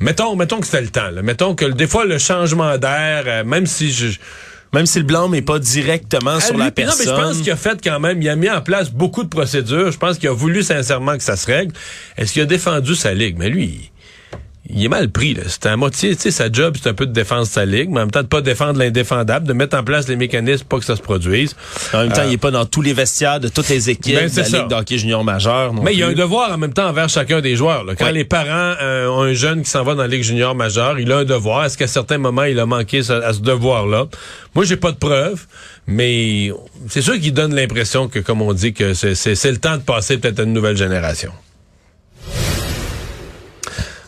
mettons, 0.00 0.34
mettons 0.34 0.58
que 0.58 0.66
c'était 0.66 0.82
le 0.82 0.88
temps. 0.88 1.10
Là. 1.10 1.22
Mettons 1.22 1.54
que 1.54 1.66
des 1.66 1.86
fois, 1.86 2.04
le 2.04 2.18
changement 2.18 2.76
d'air, 2.76 3.22
euh, 3.28 3.44
même 3.44 3.66
si 3.66 3.92
je... 3.92 4.18
Même 4.74 4.84
si 4.84 4.98
le 4.98 5.04
blâme 5.04 5.30
n'est 5.30 5.42
pas 5.42 5.60
directement 5.60 6.40
sur 6.40 6.54
lui, 6.54 6.64
la 6.64 6.72
personne. 6.72 7.06
Non, 7.06 7.12
mais 7.12 7.22
je 7.22 7.28
pense 7.28 7.38
qu'il 7.40 7.52
a 7.52 7.56
fait 7.56 7.78
quand 7.82 8.00
même, 8.00 8.20
il 8.20 8.28
a 8.28 8.34
mis 8.34 8.50
en 8.50 8.60
place 8.60 8.90
beaucoup 8.90 9.22
de 9.22 9.28
procédures. 9.28 9.92
Je 9.92 9.96
pense 9.96 10.18
qu'il 10.18 10.28
a 10.28 10.32
voulu 10.32 10.64
sincèrement 10.64 11.16
que 11.16 11.22
ça 11.22 11.36
se 11.36 11.46
règle. 11.46 11.72
Est-ce 12.18 12.32
qu'il 12.32 12.42
a 12.42 12.46
défendu 12.46 12.96
sa 12.96 13.14
ligue? 13.14 13.36
Mais 13.38 13.48
lui, 13.48 13.92
il, 14.70 14.84
est 14.84 14.88
mal 14.88 15.08
pris. 15.10 15.34
là. 15.34 15.42
C'est 15.46 15.66
à 15.66 15.76
moitié, 15.76 16.14
tu 16.16 16.22
sais, 16.22 16.30
sa 16.30 16.50
job, 16.50 16.76
c'est 16.80 16.88
un 16.88 16.94
peu 16.94 17.06
de 17.06 17.12
défendre 17.12 17.46
sa 17.46 17.64
ligue, 17.64 17.88
mais 17.90 17.98
en 17.98 18.02
même 18.02 18.10
temps 18.10 18.22
de 18.22 18.26
pas 18.28 18.40
défendre 18.40 18.78
l'indéfendable, 18.78 19.46
de 19.46 19.52
mettre 19.52 19.76
en 19.76 19.82
place 19.84 20.08
les 20.08 20.16
mécanismes 20.16 20.64
pour 20.68 20.78
que 20.80 20.84
ça 20.84 20.96
se 20.96 21.02
produise. 21.02 21.54
En 21.92 21.98
même 22.02 22.12
temps, 22.12 22.22
Euh, 22.22 22.26
il 22.26 22.32
est 22.34 22.38
pas 22.38 22.50
dans 22.50 22.64
tous 22.66 22.82
les 22.82 22.92
vestiaires 22.92 23.40
de 23.40 23.48
toutes 23.48 23.68
les 23.68 23.90
équipes 23.90 24.14
Ben, 24.16 24.24
de 24.24 24.28
c'est 24.28 24.42
la 24.42 24.46
ça. 24.48 24.58
Ligue 24.58 24.68
d'hockey 24.68 24.98
junior 24.98 25.24
majeur. 25.24 25.72
non 25.72 25.82
Mais 25.82 25.92
il 25.92 25.98
y 25.98 26.02
a 26.02 26.08
un 26.08 26.12
devoir 26.12 26.52
en 26.52 26.58
même 26.58 26.72
temps 26.72 26.88
envers 26.88 27.08
chacun 27.08 27.40
des 27.40 27.56
joueurs. 27.56 27.84
là. 27.84 27.94
Quand 27.94 28.06
Ouais. 28.06 28.12
les 28.12 28.24
parents 28.24 28.74
euh, 28.82 29.08
ont 29.08 29.22
un 29.22 29.32
jeune 29.34 29.62
qui 29.62 29.70
s'en 29.70 29.82
va 29.84 29.94
dans 29.94 30.02
la 30.02 30.08
Ligue 30.08 30.22
junior 30.22 30.54
majeure, 30.54 30.98
il 30.98 31.10
a 31.12 31.18
un 31.18 31.24
devoir. 31.24 31.64
Est-ce 31.64 31.76
qu'à 31.78 31.86
certains 31.86 32.18
moments, 32.18 32.44
il 32.44 32.58
a 32.58 32.66
manqué 32.66 33.02
ce- 33.02 33.12
à 33.12 33.32
ce 33.32 33.40
devoir-là? 33.40 34.06
Moi, 34.54 34.64
j'ai 34.64 34.76
pas 34.76 34.92
de 34.92 34.96
preuves, 34.96 35.46
mais 35.86 36.50
c'est 36.88 37.02
sûr 37.02 37.18
qu'il 37.18 37.32
donne 37.34 37.54
l'impression 37.54 38.08
que, 38.08 38.18
comme 38.18 38.42
on 38.42 38.52
dit, 38.52 38.72
que 38.72 38.94
c'est 38.94 39.50
le 39.50 39.58
temps 39.58 39.76
de 39.76 39.82
passer 39.82 40.18
peut-être 40.18 40.40
à 40.40 40.42
une 40.44 40.52
nouvelle 40.52 40.76
génération. 40.76 41.32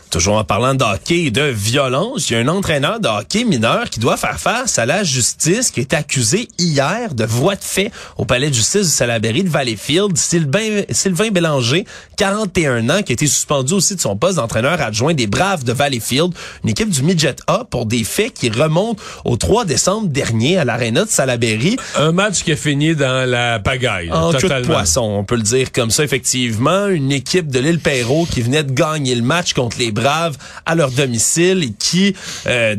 Toujours 0.09 0.37
en 0.37 0.43
parlant 0.43 0.73
de 0.73 0.83
hockey 0.83 1.25
et 1.25 1.31
de 1.31 1.43
violence, 1.43 2.29
il 2.29 2.33
y 2.33 2.35
a 2.35 2.39
un 2.39 2.47
entraîneur 2.47 2.99
de 2.99 3.07
hockey 3.07 3.43
mineur 3.43 3.91
qui 3.91 3.99
doit 3.99 4.17
faire 4.17 4.39
face 4.39 4.79
à 4.79 4.87
la 4.87 5.03
justice 5.03 5.69
qui 5.69 5.81
est 5.81 5.93
accusé 5.93 6.47
hier 6.57 7.13
de 7.13 7.25
voie 7.25 7.55
de 7.55 7.63
fait 7.63 7.91
au 8.17 8.25
palais 8.25 8.49
de 8.49 8.55
justice 8.55 8.87
du 8.87 8.91
Salaberry 8.91 9.43
de 9.43 9.49
Valleyfield. 9.49 10.17
Sylvain, 10.17 10.81
Sylvain 10.89 11.29
Bélanger, 11.29 11.85
41 12.17 12.89
ans, 12.89 13.03
qui 13.03 13.11
a 13.11 13.13
été 13.13 13.27
suspendu 13.27 13.73
aussi 13.73 13.95
de 13.95 14.01
son 14.01 14.17
poste 14.17 14.37
d'entraîneur 14.37 14.81
adjoint 14.81 15.13
des 15.13 15.27
Braves 15.27 15.63
de 15.63 15.73
Valleyfield, 15.73 16.33
une 16.63 16.71
équipe 16.71 16.89
du 16.89 17.03
Midget 17.03 17.35
A 17.45 17.65
pour 17.69 17.85
des 17.85 18.03
faits 18.03 18.33
qui 18.33 18.49
remontent 18.49 19.01
au 19.25 19.37
3 19.37 19.65
décembre 19.65 20.07
dernier 20.07 20.57
à 20.57 20.65
l'aréna 20.65 21.05
de 21.05 21.09
Salaberry. 21.09 21.77
Un 21.95 22.13
match 22.13 22.43
qui 22.43 22.51
a 22.51 22.55
fini 22.55 22.95
dans 22.95 23.29
la 23.29 23.59
pagaille. 23.59 24.11
En 24.11 24.33
queue 24.33 24.49
de 24.49 24.65
poisson, 24.65 25.01
on 25.01 25.23
peut 25.23 25.35
le 25.35 25.43
dire 25.43 25.71
comme 25.71 25.91
ça, 25.91 26.03
effectivement. 26.03 26.87
Une 26.87 27.11
équipe 27.11 27.51
de 27.51 27.59
l'île 27.59 27.79
Perrault 27.79 28.25
qui 28.25 28.41
venait 28.41 28.63
de 28.63 28.71
gagner 28.71 29.13
le 29.13 29.21
match 29.21 29.53
contre 29.53 29.77
les 29.77 29.91
À 30.65 30.75
leur 30.75 30.91
domicile 30.91 31.63
et 31.63 31.73
qui 31.77 32.15
euh, 32.47 32.75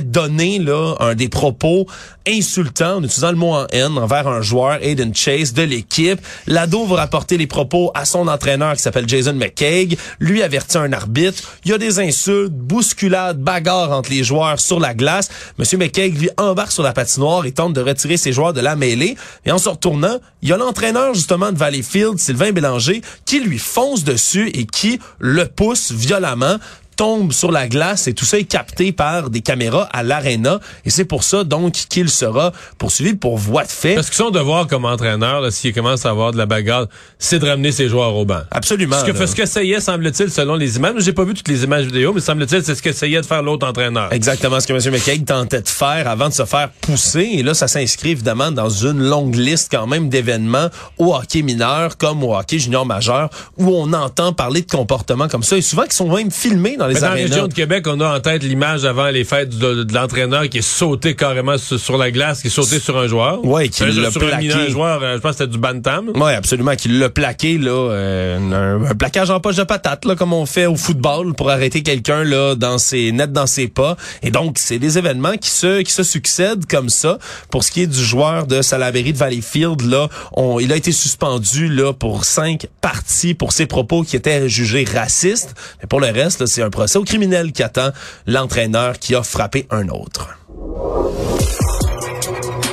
donné 0.00 0.60
un 1.00 1.14
des 1.14 1.28
propos 1.28 1.86
insultants, 2.26 2.96
en 2.96 3.02
utilisant 3.02 3.30
le 3.30 3.36
mot 3.36 3.52
en 3.52 3.66
haine, 3.70 3.98
envers 3.98 4.28
un 4.28 4.40
joueur, 4.40 4.78
Aiden 4.82 5.14
Chase, 5.14 5.52
de 5.52 5.62
l'équipe. 5.62 6.20
L'ado 6.46 6.84
va 6.86 6.96
rapporter 6.96 7.36
les 7.36 7.46
propos 7.46 7.90
à 7.94 8.04
son 8.04 8.28
entraîneur 8.28 8.74
qui 8.74 8.82
s'appelle 8.82 9.08
Jason 9.08 9.34
McCaig. 9.34 9.98
Lui 10.20 10.42
avertit 10.42 10.78
un 10.78 10.92
arbitre. 10.92 11.42
Il 11.64 11.70
y 11.70 11.74
a 11.74 11.78
des 11.78 11.98
insultes, 11.98 12.52
bousculades, 12.52 13.38
bagarres 13.38 13.92
entre 13.92 14.10
les 14.10 14.24
joueurs 14.24 14.60
sur 14.60 14.80
la 14.80 14.94
glace. 14.94 15.28
Monsieur 15.58 15.78
McCaig, 15.78 16.18
lui, 16.18 16.30
embarque 16.36 16.72
sur 16.72 16.82
la 16.82 16.92
patinoire 16.92 17.46
et 17.46 17.52
tente 17.52 17.72
de 17.72 17.80
retirer 17.80 18.16
ses 18.16 18.32
joueurs 18.32 18.52
de 18.52 18.60
la 18.60 18.76
mêlée. 18.76 19.16
Et 19.44 19.52
en 19.52 19.58
se 19.58 19.68
retournant, 19.68 20.18
il 20.42 20.48
y 20.48 20.52
a 20.52 20.56
l'entraîneur, 20.56 21.14
justement, 21.14 21.52
de 21.52 21.58
Valleyfield, 21.58 22.18
Sylvain 22.18 22.52
Bélanger, 22.52 23.02
qui 23.24 23.40
lui 23.40 23.58
fonce 23.58 24.04
dessus 24.04 24.48
et 24.54 24.66
qui 24.66 24.98
le 25.18 25.46
pousse 25.46 25.92
violemment 25.92 26.58
tombe 26.96 27.32
sur 27.32 27.50
la 27.50 27.68
glace 27.68 28.06
et 28.08 28.14
tout 28.14 28.24
ça 28.24 28.38
est 28.38 28.44
capté 28.44 28.92
par 28.92 29.30
des 29.30 29.40
caméras 29.40 29.88
à 29.92 30.02
l'aréna 30.02 30.60
et 30.84 30.90
c'est 30.90 31.04
pour 31.04 31.24
ça 31.24 31.44
donc 31.44 31.72
qu'il 31.72 32.08
sera 32.08 32.52
poursuivi 32.78 33.14
pour 33.14 33.38
voie 33.38 33.64
de 33.64 33.70
fait. 33.70 33.94
Parce 33.94 34.10
que 34.10 34.16
son 34.16 34.30
devoir 34.30 34.66
comme 34.66 34.84
entraîneur, 34.84 35.50
s'il 35.52 35.74
commence 35.74 36.06
à 36.06 36.10
avoir 36.10 36.32
de 36.32 36.38
la 36.38 36.46
bagarre, 36.46 36.86
c'est 37.18 37.38
de 37.38 37.46
ramener 37.46 37.72
ses 37.72 37.88
joueurs 37.88 38.14
au 38.14 38.24
banc. 38.24 38.40
Absolument. 38.50 38.98
Ce 38.98 39.04
que, 39.04 39.18
là. 39.18 39.26
ce 39.26 39.34
qu'essayait, 39.34 39.80
semble-t-il, 39.80 40.30
selon 40.30 40.54
les 40.54 40.76
images, 40.76 40.94
j'ai 40.98 41.12
pas 41.12 41.24
vu 41.24 41.34
toutes 41.34 41.48
les 41.48 41.64
images 41.64 41.86
vidéo, 41.86 42.12
mais 42.12 42.20
semble-t-il, 42.20 42.62
c'est 42.64 42.74
ce 42.74 42.82
qu'essayait 42.82 43.20
de 43.20 43.26
faire 43.26 43.42
l'autre 43.42 43.66
entraîneur. 43.66 44.12
Exactement 44.12 44.60
ce 44.60 44.66
que 44.66 44.72
M. 44.72 44.92
McCaig 44.92 45.24
tentait 45.24 45.62
de 45.62 45.68
faire 45.68 46.08
avant 46.08 46.28
de 46.28 46.34
se 46.34 46.44
faire 46.44 46.70
pousser. 46.80 47.28
Et 47.32 47.42
là, 47.42 47.54
ça 47.54 47.68
s'inscrit 47.68 48.10
évidemment 48.10 48.50
dans 48.50 48.68
une 48.68 49.02
longue 49.02 49.34
liste 49.34 49.68
quand 49.70 49.86
même 49.86 50.08
d'événements 50.08 50.68
au 50.98 51.14
hockey 51.14 51.42
mineur 51.42 51.96
comme 51.96 52.22
au 52.22 52.36
hockey 52.36 52.58
junior 52.58 52.86
majeur 52.86 53.30
où 53.56 53.68
on 53.70 53.92
entend 53.92 54.32
parler 54.32 54.62
de 54.62 54.70
comportements 54.70 55.28
comme 55.28 55.42
ça 55.42 55.56
et 55.56 55.62
souvent 55.62 55.84
qui 55.84 55.96
sont 55.96 56.14
même 56.14 56.30
filmés 56.30 56.76
dans 56.76 56.83
les 56.86 56.94
Mais 56.94 57.00
dans 57.00 57.06
la 57.08 57.12
région 57.14 57.48
de 57.48 57.54
Québec, 57.54 57.86
on 57.88 58.00
a 58.00 58.16
en 58.16 58.20
tête 58.20 58.42
l'image 58.42 58.84
avant 58.84 59.08
les 59.10 59.24
fêtes 59.24 59.56
de, 59.56 59.82
de 59.84 59.94
l'entraîneur 59.94 60.48
qui 60.48 60.58
est 60.58 60.62
sauté 60.62 61.14
carrément 61.14 61.58
sur, 61.58 61.78
sur 61.78 61.96
la 61.96 62.10
glace, 62.10 62.40
qui 62.40 62.48
est 62.48 62.50
sauté 62.50 62.78
sur 62.78 62.98
un 62.98 63.06
joueur. 63.06 63.44
Ouais, 63.44 63.68
qui 63.68 63.84
l'a 63.84 64.10
sur 64.10 64.22
un 64.22 64.26
plaqué. 64.26 64.42
mineur 64.48 64.70
joueur, 64.70 65.02
euh, 65.02 65.16
je 65.16 65.20
pense 65.20 65.32
que 65.32 65.38
c'était 65.38 65.50
du 65.50 65.58
Bantam. 65.58 66.10
Oui, 66.14 66.32
absolument, 66.32 66.74
qu'il 66.76 66.98
l'a 66.98 67.08
plaqué 67.10 67.58
là, 67.58 67.70
euh, 67.70 68.38
un, 68.38 68.90
un 68.90 68.94
plaquage 68.94 69.30
en 69.30 69.40
poche 69.40 69.56
de 69.56 69.64
patate 69.64 70.04
là, 70.04 70.14
comme 70.16 70.32
on 70.32 70.46
fait 70.46 70.66
au 70.66 70.76
football 70.76 71.34
pour 71.34 71.50
arrêter 71.50 71.82
quelqu'un 71.82 72.24
là 72.24 72.54
dans 72.54 72.78
ses 72.78 73.12
net 73.12 73.32
dans 73.32 73.46
ses 73.46 73.68
pas. 73.68 73.96
Et 74.22 74.30
donc 74.30 74.56
c'est 74.58 74.78
des 74.78 74.98
événements 74.98 75.36
qui 75.36 75.50
se 75.50 75.82
qui 75.82 75.92
se 75.92 76.02
succèdent 76.02 76.66
comme 76.66 76.88
ça. 76.88 77.18
Pour 77.50 77.64
ce 77.64 77.70
qui 77.70 77.82
est 77.82 77.86
du 77.86 78.02
joueur 78.02 78.46
de 78.46 78.62
Salaberry 78.62 79.12
de 79.12 79.18
Valleyfield 79.18 79.82
là, 79.82 80.08
on, 80.32 80.60
il 80.60 80.72
a 80.72 80.76
été 80.76 80.92
suspendu 80.92 81.68
là 81.68 81.92
pour 81.92 82.24
cinq 82.24 82.66
parties 82.80 83.34
pour 83.34 83.52
ses 83.52 83.66
propos 83.66 84.02
qui 84.02 84.16
étaient 84.16 84.48
jugés 84.48 84.84
racistes. 84.84 85.54
Mais 85.80 85.86
pour 85.86 86.00
le 86.00 86.08
reste, 86.08 86.40
là, 86.40 86.46
c'est 86.46 86.62
un 86.62 86.70
procès 86.74 86.98
au 86.98 87.04
criminel 87.04 87.52
qui 87.52 87.62
attend 87.62 87.90
l'entraîneur 88.26 88.98
qui 88.98 89.14
a 89.14 89.22
frappé 89.22 89.66
un 89.70 89.88
autre. 89.88 90.36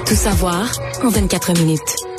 Tout 0.08 0.16
savoir 0.16 0.72
en 1.04 1.10
24 1.10 1.54
minutes. 1.54 2.11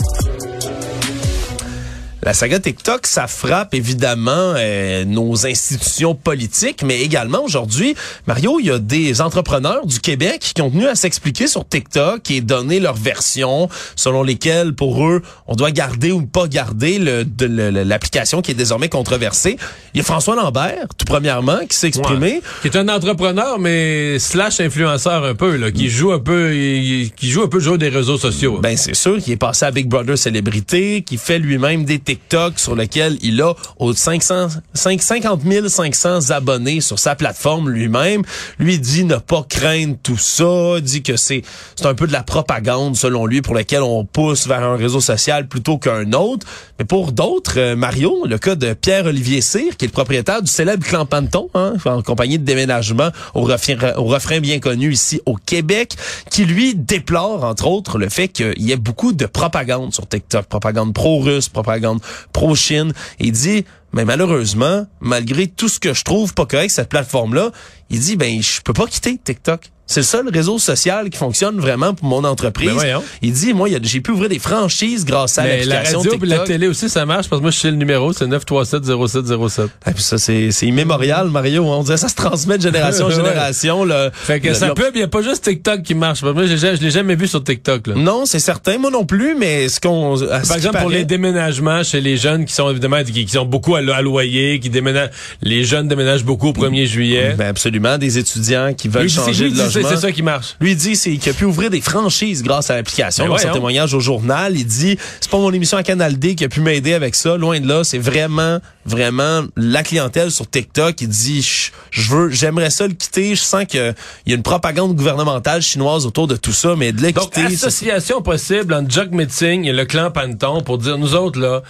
La 2.24 2.34
saga 2.34 2.60
TikTok, 2.60 3.08
ça 3.08 3.26
frappe 3.26 3.74
évidemment 3.74 4.54
euh, 4.56 5.04
nos 5.04 5.44
institutions 5.44 6.14
politiques, 6.14 6.84
mais 6.84 7.00
également 7.00 7.42
aujourd'hui, 7.42 7.96
Mario, 8.28 8.60
il 8.60 8.66
y 8.66 8.70
a 8.70 8.78
des 8.78 9.20
entrepreneurs 9.20 9.84
du 9.86 9.98
Québec 9.98 10.52
qui 10.54 10.62
ont 10.62 10.70
tenu 10.70 10.86
à 10.86 10.94
s'expliquer 10.94 11.48
sur 11.48 11.68
TikTok 11.68 12.30
et 12.30 12.40
donner 12.40 12.78
leur 12.78 12.94
version 12.94 13.68
selon 13.96 14.22
lesquelles, 14.22 14.72
pour 14.72 15.04
eux, 15.04 15.20
on 15.48 15.56
doit 15.56 15.72
garder 15.72 16.12
ou 16.12 16.24
pas 16.24 16.46
garder 16.46 17.00
l'application 17.00 18.40
qui 18.40 18.52
est 18.52 18.54
désormais 18.54 18.88
controversée. 18.88 19.56
Il 19.92 19.98
y 19.98 20.00
a 20.00 20.04
François 20.04 20.36
Lambert, 20.36 20.86
tout 20.96 21.06
premièrement, 21.06 21.58
qui 21.68 21.76
s'est 21.76 21.88
exprimé. 21.88 22.34
Ouais. 22.34 22.42
Qui 22.60 22.68
est 22.68 22.76
un 22.76 22.88
entrepreneur, 22.88 23.58
mais 23.58 24.20
slash 24.20 24.60
influenceur 24.60 25.24
un 25.24 25.34
peu, 25.34 25.56
là, 25.56 25.72
qui 25.72 25.90
joue 25.90 26.12
un 26.12 26.20
peu, 26.20 26.52
qui 26.52 27.30
joue 27.30 27.42
un 27.42 27.48
peu 27.48 27.58
le 27.58 27.64
jeu 27.64 27.78
des 27.78 27.88
réseaux 27.88 28.16
sociaux. 28.16 28.60
Ben 28.62 28.76
c'est 28.76 28.94
sûr 28.94 29.18
qu'il 29.18 29.32
est 29.32 29.36
passé 29.36 29.64
à 29.64 29.72
Big 29.72 29.88
Brother 29.88 30.16
célébrité, 30.16 31.02
qui 31.02 31.16
fait 31.16 31.40
lui-même 31.40 31.84
des 31.84 31.98
TikTok 31.98 32.11
sur 32.56 32.74
lequel 32.74 33.18
il 33.22 33.40
a 33.42 33.54
aux 33.78 33.92
500, 33.92 34.48
5 34.74 35.02
50 35.02 35.40
500 35.68 36.30
abonnés 36.30 36.80
sur 36.80 36.98
sa 36.98 37.14
plateforme 37.14 37.68
lui-même. 37.68 38.22
Lui 38.58 38.78
dit 38.78 39.04
ne 39.04 39.16
pas 39.16 39.44
craindre 39.48 39.96
tout 40.02 40.16
ça, 40.16 40.80
dit 40.80 41.02
que 41.02 41.16
c'est 41.16 41.42
c'est 41.76 41.86
un 41.86 41.94
peu 41.94 42.06
de 42.06 42.12
la 42.12 42.22
propagande 42.22 42.96
selon 42.96 43.26
lui 43.26 43.42
pour 43.42 43.54
lequel 43.54 43.82
on 43.82 44.04
pousse 44.04 44.46
vers 44.46 44.62
un 44.62 44.76
réseau 44.76 45.00
social 45.00 45.48
plutôt 45.48 45.78
qu'un 45.78 46.12
autre. 46.12 46.46
Mais 46.78 46.84
pour 46.84 47.12
d'autres, 47.12 47.58
euh, 47.58 47.76
Mario, 47.76 48.26
le 48.26 48.38
cas 48.38 48.54
de 48.54 48.72
Pierre-Olivier 48.74 49.40
Cyr, 49.40 49.76
qui 49.76 49.84
est 49.84 49.88
le 49.88 49.92
propriétaire 49.92 50.42
du 50.42 50.50
célèbre 50.50 50.84
Clan 50.84 51.06
Panton, 51.06 51.48
hein, 51.54 51.74
en 51.84 52.02
compagnie 52.02 52.38
de 52.38 52.44
déménagement 52.44 53.10
au 53.34 53.42
refrain, 53.42 53.94
au 53.96 54.04
refrain 54.04 54.40
bien 54.40 54.58
connu 54.58 54.92
ici 54.92 55.20
au 55.26 55.36
Québec, 55.36 55.96
qui 56.30 56.44
lui 56.44 56.74
déplore 56.74 57.44
entre 57.44 57.66
autres 57.66 57.98
le 57.98 58.08
fait 58.08 58.28
qu'il 58.28 58.62
y 58.62 58.72
ait 58.72 58.76
beaucoup 58.76 59.12
de 59.12 59.26
propagande 59.26 59.94
sur 59.94 60.06
TikTok, 60.08 60.46
propagande 60.46 60.92
pro-russe, 60.92 61.48
propagande 61.48 62.00
pro-Chine. 62.32 62.92
Et 63.18 63.30
dit, 63.30 63.64
mais 63.92 64.04
malheureusement, 64.04 64.86
malgré 65.00 65.46
tout 65.46 65.68
ce 65.68 65.78
que 65.80 65.94
je 65.94 66.04
trouve 66.04 66.34
pas 66.34 66.46
correct 66.46 66.70
cette 66.70 66.88
plateforme-là, 66.88 67.50
il 67.90 68.00
dit, 68.00 68.16
ben 68.16 68.40
je 68.42 68.60
peux 68.62 68.72
pas 68.72 68.86
quitter 68.86 69.18
TikTok. 69.22 69.60
C'est 69.84 70.00
le 70.00 70.04
seul 70.06 70.28
réseau 70.32 70.58
social 70.58 71.10
qui 71.10 71.18
fonctionne 71.18 71.58
vraiment 71.60 71.92
pour 71.92 72.06
mon 72.06 72.24
entreprise. 72.24 72.70
Ben 72.80 73.00
il 73.20 73.32
dit, 73.32 73.52
moi, 73.52 73.68
j'ai 73.82 74.00
pu 74.00 74.12
ouvrir 74.12 74.30
des 74.30 74.38
franchises 74.38 75.04
grâce 75.04 75.36
à 75.36 75.42
Mais 75.42 75.64
la 75.64 75.74
l'application 75.74 75.98
radio 75.98 76.12
et 76.12 76.18
TikTok. 76.20 76.38
la 76.38 76.44
télé 76.44 76.66
aussi, 76.68 76.88
ça 76.88 77.04
marche, 77.04 77.28
parce 77.28 77.40
que 77.40 77.42
moi, 77.42 77.50
je 77.50 77.58
sais 77.58 77.70
le 77.70 77.76
numéro, 77.76 78.12
c'est 78.14 78.26
937-0707. 78.26 79.68
Ah, 79.84 79.92
puis 79.92 80.02
ça, 80.02 80.16
c'est 80.16 80.48
immémorial, 80.62 81.28
Mario. 81.28 81.64
On 81.66 81.82
dirait 81.82 81.98
ça 81.98 82.08
se 82.08 82.14
transmet 82.14 82.56
de 82.56 82.62
génération 82.62 83.06
en 83.06 83.10
génération. 83.22 83.84
Là. 83.84 84.10
Fait 84.14 84.40
que 84.40 84.48
Le- 84.48 84.54
ça 84.54 84.68
le- 84.68 84.74
pub, 84.74 84.92
il 84.94 84.98
n'y 84.98 85.02
a 85.02 85.08
pas 85.08 85.20
juste 85.20 85.44
TikTok 85.44 85.82
qui 85.82 85.94
marche. 85.94 86.22
Moi, 86.22 86.46
je 86.46 86.54
l'ai 86.82 86.90
jamais 86.90 87.14
vu 87.16 87.26
sur 87.28 87.42
TikTok, 87.44 87.88
là. 87.88 87.94
Non, 87.96 88.24
c'est 88.24 88.38
certain. 88.38 88.78
Moi 88.78 88.90
non 88.90 89.04
plus, 89.04 89.34
mais 89.38 89.68
ce 89.68 89.78
qu'on... 89.78 90.16
Par 90.18 90.56
exemple, 90.56 90.78
pour 90.78 90.88
les 90.90 91.04
déménagements 91.04 91.82
chez 91.82 92.00
les 92.00 92.16
jeunes 92.16 92.46
qui 92.46 92.54
sont 92.54 92.70
évidemment 92.70 93.02
qui, 93.04 93.26
qui 93.26 93.28
sont 93.32 93.44
beaucoup 93.44 93.74
à 93.74 93.81
à, 93.90 94.02
loyer, 94.02 94.60
qui 94.60 94.70
déménagent, 94.70 95.10
les 95.42 95.64
jeunes 95.64 95.88
déménagent 95.88 96.24
beaucoup 96.24 96.48
au 96.48 96.52
1er 96.52 96.86
juillet. 96.86 97.34
Ben 97.36 97.48
absolument, 97.48 97.98
des 97.98 98.18
étudiants 98.18 98.74
qui 98.74 98.88
veulent 98.88 99.02
Lui, 99.04 99.10
c'est- 99.10 99.16
changer 99.24 99.44
lui, 99.44 99.52
de 99.52 99.58
logement. 99.58 99.88
C'est 99.88 99.96
ça 99.96 100.12
qui 100.12 100.22
marche. 100.22 100.56
Lui 100.60 100.72
il 100.72 100.76
dit 100.76 100.96
c'est 100.96 101.16
qu'il 101.16 101.30
a 101.30 101.34
pu 101.34 101.44
ouvrir 101.44 101.70
des 101.70 101.80
franchises 101.80 102.42
grâce 102.42 102.70
à 102.70 102.76
l'application. 102.76 103.24
Ben 103.24 103.30
Dans 103.30 103.38
son 103.38 103.52
témoignage 103.52 103.94
au 103.94 104.00
journal, 104.00 104.56
il 104.56 104.66
dit 104.66 104.96
c'est 105.20 105.30
pas 105.30 105.38
mon 105.38 105.52
émission 105.52 105.76
à 105.78 105.82
Canal 105.82 106.18
D 106.18 106.34
qui 106.34 106.44
a 106.44 106.48
pu 106.48 106.60
m'aider 106.60 106.94
avec 106.94 107.14
ça. 107.14 107.36
Loin 107.36 107.60
de 107.60 107.68
là, 107.68 107.84
c'est 107.84 107.98
vraiment 107.98 108.58
vraiment 108.84 109.42
la 109.56 109.82
clientèle 109.84 110.30
sur 110.32 110.48
TikTok. 110.50 111.00
Il 111.00 111.08
dit 111.08 111.46
je 111.90 112.10
veux 112.10 112.30
j'aimerais 112.30 112.70
ça 112.70 112.86
le 112.86 112.94
quitter. 112.94 113.34
Je 113.34 113.40
sens 113.40 113.64
que 113.70 113.92
il 114.26 114.30
y 114.30 114.32
a 114.32 114.36
une 114.36 114.42
propagande 114.42 114.94
gouvernementale 114.94 115.62
chinoise 115.62 116.06
autour 116.06 116.26
de 116.26 116.36
tout 116.36 116.52
ça, 116.52 116.74
mais 116.76 116.92
de 116.92 117.00
le 117.02 117.12
Donc, 117.12 117.36
association 117.36 118.22
possible 118.22 118.74
entre 118.74 118.90
Jock 118.90 119.10
Metzing 119.10 119.64
et 119.66 119.72
le 119.72 119.84
clan 119.84 120.10
Panton 120.10 120.62
pour 120.62 120.78
dire, 120.78 120.98
nous 120.98 121.14
autres, 121.14 121.40
là, 121.40 121.62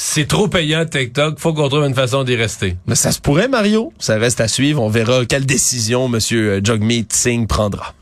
c'est 0.00 0.28
trop 0.28 0.46
payant 0.46 0.86
TikTok, 0.86 1.40
faut 1.40 1.52
qu'on 1.52 1.68
trouve 1.68 1.84
une 1.84 1.94
façon 1.94 2.22
d'y 2.22 2.36
rester. 2.36 2.76
Mais 2.86 2.94
ça 2.94 3.10
se 3.10 3.20
pourrait, 3.20 3.48
Mario. 3.48 3.92
Ça 3.98 4.16
reste 4.16 4.40
à 4.40 4.46
suivre. 4.46 4.80
On 4.80 4.88
verra 4.88 5.26
quelle 5.26 5.44
décision 5.44 6.06
Monsieur 6.06 6.60
Jagmeet 6.62 7.06
Singh 7.10 7.48
prendra. 7.48 7.94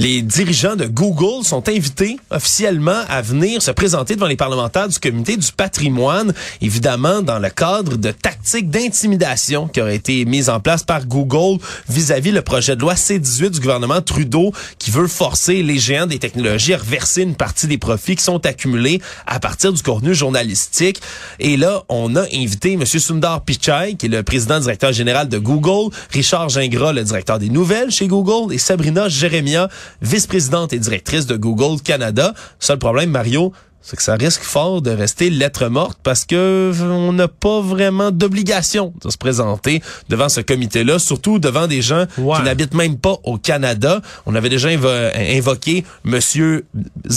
Les 0.00 0.22
dirigeants 0.22 0.74
de 0.74 0.86
Google 0.86 1.44
sont 1.44 1.68
invités 1.68 2.18
officiellement 2.30 3.02
à 3.08 3.22
venir 3.22 3.62
se 3.62 3.70
présenter 3.70 4.16
devant 4.16 4.26
les 4.26 4.34
parlementaires 4.34 4.88
du 4.88 4.98
comité 4.98 5.36
du 5.36 5.52
patrimoine, 5.52 6.34
évidemment 6.60 7.22
dans 7.22 7.38
le 7.38 7.48
cadre 7.48 7.96
de 7.96 8.10
tactiques 8.10 8.68
d'intimidation 8.70 9.68
qui 9.68 9.80
auraient 9.80 9.94
été 9.94 10.24
mises 10.24 10.50
en 10.50 10.58
place 10.58 10.82
par 10.82 11.06
Google 11.06 11.62
vis-à-vis 11.88 12.32
le 12.32 12.42
projet 12.42 12.74
de 12.74 12.80
loi 12.80 12.96
C-18 12.96 13.50
du 13.50 13.60
gouvernement 13.60 14.00
Trudeau 14.00 14.52
qui 14.80 14.90
veut 14.90 15.06
forcer 15.06 15.62
les 15.62 15.78
géants 15.78 16.06
des 16.06 16.18
technologies 16.18 16.74
à 16.74 16.78
reverser 16.78 17.22
une 17.22 17.36
partie 17.36 17.68
des 17.68 17.78
profits 17.78 18.16
qui 18.16 18.24
sont 18.24 18.44
accumulés 18.44 19.00
à 19.28 19.38
partir 19.38 19.72
du 19.72 19.80
contenu 19.80 20.12
journalistique. 20.12 21.00
Et 21.38 21.56
là, 21.56 21.84
on 21.88 22.16
a 22.16 22.22
invité 22.34 22.72
M. 22.72 22.84
Sundar 22.84 23.42
Pichai, 23.42 23.94
qui 23.96 24.06
est 24.06 24.08
le 24.08 24.24
président 24.24 24.58
directeur 24.58 24.92
général 24.92 25.28
de 25.28 25.38
Google, 25.38 25.94
Richard 26.10 26.48
Gingras, 26.48 26.92
le 26.92 27.04
directeur 27.04 27.38
des 27.38 27.48
nouvelles 27.48 27.92
chez 27.92 28.08
Google, 28.08 28.52
et 28.52 28.58
Sabrina 28.58 29.08
Jeremia, 29.08 29.68
vice-présidente 30.02 30.72
et 30.72 30.78
directrice 30.78 31.26
de 31.26 31.36
Google 31.36 31.80
Canada. 31.82 32.34
Seul 32.58 32.78
problème, 32.78 33.10
Mario, 33.10 33.52
c'est 33.86 33.96
que 33.96 34.02
ça 34.02 34.14
risque 34.14 34.40
fort 34.42 34.80
de 34.80 34.90
rester 34.90 35.28
lettre 35.28 35.68
morte 35.68 35.98
parce 36.02 36.24
que 36.24 36.72
on 36.82 37.12
n'a 37.12 37.28
pas 37.28 37.60
vraiment 37.60 38.10
d'obligation 38.10 38.94
de 39.04 39.10
se 39.10 39.18
présenter 39.18 39.82
devant 40.08 40.30
ce 40.30 40.40
comité-là, 40.40 40.98
surtout 40.98 41.38
devant 41.38 41.66
des 41.66 41.82
gens 41.82 42.06
qui 42.16 42.42
n'habitent 42.42 42.72
même 42.72 42.96
pas 42.96 43.16
au 43.24 43.36
Canada. 43.36 44.00
On 44.24 44.34
avait 44.34 44.48
déjà 44.48 44.68
invo- 44.70 45.12
invoqué 45.36 45.84
Monsieur 46.04 46.64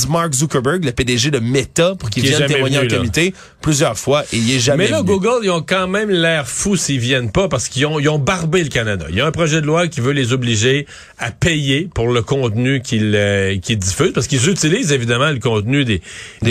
Mark 0.10 0.34
Zuckerberg, 0.34 0.84
le 0.84 0.91
PDG 0.91 1.32
de 1.32 1.39
Meta, 1.39 1.95
pour 1.95 2.10
qu'il 2.10 2.23
vienne 2.23 2.45
témoigner 2.47 2.77
venu, 2.80 2.88
en 2.88 2.91
là. 2.91 2.97
comité 2.97 3.34
plusieurs 3.62 3.97
fois 3.97 4.23
et 4.34 4.38
il 4.38 4.51
est 4.53 4.60
jamais 4.60 4.86
Mais 4.86 4.89
là, 4.91 4.97
venu. 5.01 5.08
Google, 5.12 5.39
ils 5.45 5.49
ont 5.51 5.62
quand 5.65 5.88
même 5.88 6.10
l'air 6.10 6.47
fous 6.49 6.75
s'ils 6.75 6.99
viennent 6.99 7.32
pas 7.32 7.47
parce 7.47 7.69
qu'ils 7.69 7.86
ont, 7.86 7.97
ils 7.99 8.10
ont 8.10 8.19
barbé 8.19 8.62
le 8.62 8.69
Canada. 8.69 9.06
Il 9.10 9.15
y 9.15 9.21
a 9.21 9.25
un 9.25 9.32
projet 9.32 9.62
de 9.62 9.65
loi 9.65 9.88
qui 9.88 10.01
veut 10.01 10.12
les 10.12 10.34
obliger 10.34 10.86
à 11.17 11.32
payer 11.32 11.89
pour 11.95 12.10
le 12.10 12.21
contenu 12.21 12.82
qu'ils 12.82 13.13
euh, 13.15 13.56
diffusent 13.56 14.12
parce 14.13 14.27
qu'ils 14.27 14.49
utilisent 14.49 14.91
évidemment 14.91 15.30
le 15.32 15.39
contenu 15.39 15.86
des, 15.86 16.01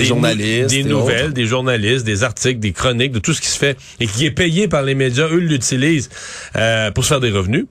journalistes 0.06 0.70
des 0.70 0.84
nouvelles, 0.84 1.26
autres. 1.26 1.34
des 1.34 1.46
journalistes, 1.46 2.04
des 2.04 2.24
articles, 2.24 2.60
des 2.60 2.72
chroniques, 2.72 3.12
de 3.12 3.18
tout 3.18 3.32
ce 3.32 3.40
qui 3.40 3.48
se 3.48 3.58
fait 3.58 3.76
et 4.00 4.06
qui 4.06 4.26
est 4.26 4.30
payé 4.30 4.68
par 4.68 4.82
les 4.82 4.94
médias. 4.94 5.28
Eux 5.28 5.38
l'utilisent 5.38 6.10
euh, 6.56 6.90
pour 6.90 7.04
se 7.04 7.08
faire 7.08 7.20
des 7.20 7.30
revenus. 7.30 7.66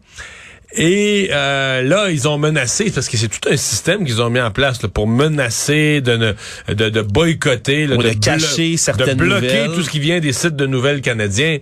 Et 0.77 1.29
euh, 1.31 1.81
là, 1.83 2.09
ils 2.09 2.27
ont 2.27 2.37
menacé, 2.37 2.91
parce 2.91 3.07
que 3.09 3.17
c'est 3.17 3.27
tout 3.29 3.49
un 3.49 3.57
système 3.57 4.05
qu'ils 4.05 4.21
ont 4.21 4.29
mis 4.29 4.41
en 4.41 4.51
place 4.51 4.81
là, 4.81 4.89
pour 4.89 5.07
menacer 5.07 6.01
de, 6.01 6.17
ne, 6.17 6.73
de, 6.73 6.89
de 6.89 7.01
boycotter, 7.01 7.87
là, 7.87 7.95
de 7.97 8.01
blo- 8.03 8.19
cacher 8.19 8.77
certaines 8.77 9.17
de 9.17 9.23
bloquer 9.23 9.45
nouvelles. 9.45 9.71
tout 9.73 9.83
ce 9.83 9.89
qui 9.89 9.99
vient 9.99 10.19
des 10.19 10.33
sites 10.33 10.55
de 10.55 10.65
nouvelles 10.65 11.01
canadiens. 11.01 11.59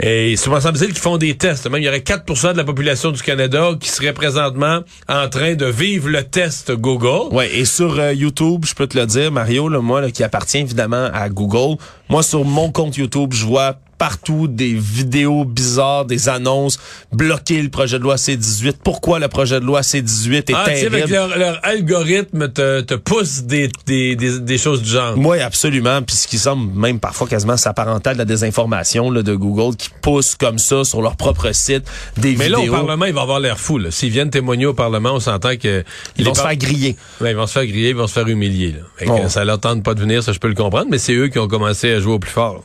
Et 0.00 0.36
souvent, 0.36 0.60
semble-t-il 0.60 0.88
qu'ils 0.92 0.98
font 1.02 1.16
des 1.18 1.36
tests. 1.36 1.68
Même, 1.70 1.80
il 1.80 1.84
y 1.84 1.88
aurait 1.88 1.98
4% 2.00 2.52
de 2.52 2.56
la 2.56 2.64
population 2.64 3.10
du 3.10 3.22
Canada 3.22 3.70
qui 3.78 3.88
serait 3.88 4.12
présentement 4.12 4.80
en 5.08 5.28
train 5.28 5.54
de 5.54 5.66
vivre 5.66 6.08
le 6.08 6.22
test 6.24 6.72
Google. 6.72 7.34
Ouais, 7.34 7.54
et 7.54 7.64
sur 7.64 7.98
euh, 7.98 8.12
YouTube, 8.12 8.64
je 8.66 8.74
peux 8.74 8.86
te 8.86 8.98
le 8.98 9.06
dire, 9.06 9.30
Mario, 9.32 9.68
là, 9.68 9.80
moi, 9.80 10.00
là, 10.00 10.10
qui 10.10 10.24
appartient 10.24 10.58
évidemment 10.58 11.08
à 11.12 11.28
Google, 11.28 11.76
moi, 12.12 12.22
sur 12.22 12.44
mon 12.44 12.70
compte 12.70 12.96
YouTube, 12.96 13.32
je 13.32 13.44
vois 13.46 13.76
partout 13.98 14.48
des 14.48 14.72
vidéos 14.74 15.44
bizarres, 15.44 16.04
des 16.06 16.28
annonces, 16.28 16.76
bloquer 17.12 17.62
le 17.62 17.68
projet 17.68 17.98
de 18.00 18.02
loi 18.02 18.16
C-18. 18.18 18.74
Pourquoi 18.82 19.20
le 19.20 19.28
projet 19.28 19.60
de 19.60 19.64
loi 19.64 19.84
C-18 19.84 20.32
est 20.34 20.52
Ah, 20.56 20.64
terrible? 20.64 20.96
avec 20.96 21.08
leur, 21.08 21.38
leur 21.38 21.60
algorithme 21.64 22.48
te, 22.48 22.80
te 22.80 22.94
pousse 22.94 23.44
des, 23.44 23.68
des, 23.86 24.16
des, 24.16 24.40
des 24.40 24.58
choses 24.58 24.82
du 24.82 24.90
genre. 24.90 25.14
Oui, 25.16 25.38
absolument. 25.38 26.02
Puis 26.02 26.16
ce 26.16 26.26
qui 26.26 26.38
semble 26.38 26.76
même 26.76 26.98
parfois 26.98 27.28
quasiment 27.28 27.56
s'apparenter 27.56 28.10
à 28.10 28.14
de 28.14 28.18
la 28.18 28.24
désinformation 28.24 29.08
là, 29.08 29.22
de 29.22 29.34
Google 29.36 29.76
qui 29.76 29.88
pousse 30.00 30.34
comme 30.34 30.58
ça 30.58 30.82
sur 30.82 31.00
leur 31.00 31.14
propre 31.14 31.52
site 31.52 31.84
des 32.16 32.34
Mais 32.34 32.48
là, 32.48 32.58
vidéos. 32.58 32.72
au 32.72 32.76
Parlement, 32.76 33.04
il 33.04 33.14
va 33.14 33.20
avoir 33.22 33.38
l'air 33.38 33.60
fou. 33.60 33.78
là. 33.78 33.92
S'ils 33.92 34.10
viennent 34.10 34.30
témoigner 34.30 34.66
au 34.66 34.74
Parlement, 34.74 35.12
on 35.14 35.20
s'entend 35.20 35.54
que... 35.56 35.84
Ils 36.18 36.24
vont 36.24 36.34
se 36.34 36.40
par- 36.40 36.48
faire 36.50 36.58
griller. 36.58 36.96
Ouais, 37.20 37.30
ils 37.30 37.36
vont 37.36 37.46
se 37.46 37.52
faire 37.52 37.66
griller, 37.66 37.90
ils 37.90 37.96
vont 37.96 38.08
se 38.08 38.14
faire 38.14 38.26
humilier. 38.26 38.72
Là. 38.72 38.80
Fait 38.96 39.06
que, 39.06 39.10
Oh. 39.12 39.28
Ça 39.28 39.44
leur 39.44 39.60
tente 39.60 39.84
pas 39.84 39.94
de 39.94 40.00
venir, 40.00 40.24
ça 40.24 40.32
je 40.32 40.40
peux 40.40 40.48
le 40.48 40.54
comprendre, 40.56 40.88
mais 40.90 40.98
c'est 40.98 41.14
eux 41.14 41.28
qui 41.28 41.38
ont 41.38 41.46
commencé 41.46 41.92
à 41.92 42.00
jouer 42.02 42.14
au 42.14 42.18
plus 42.18 42.30
fort. 42.30 42.64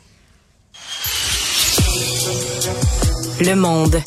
Le 3.39 3.55
monde. 3.55 4.01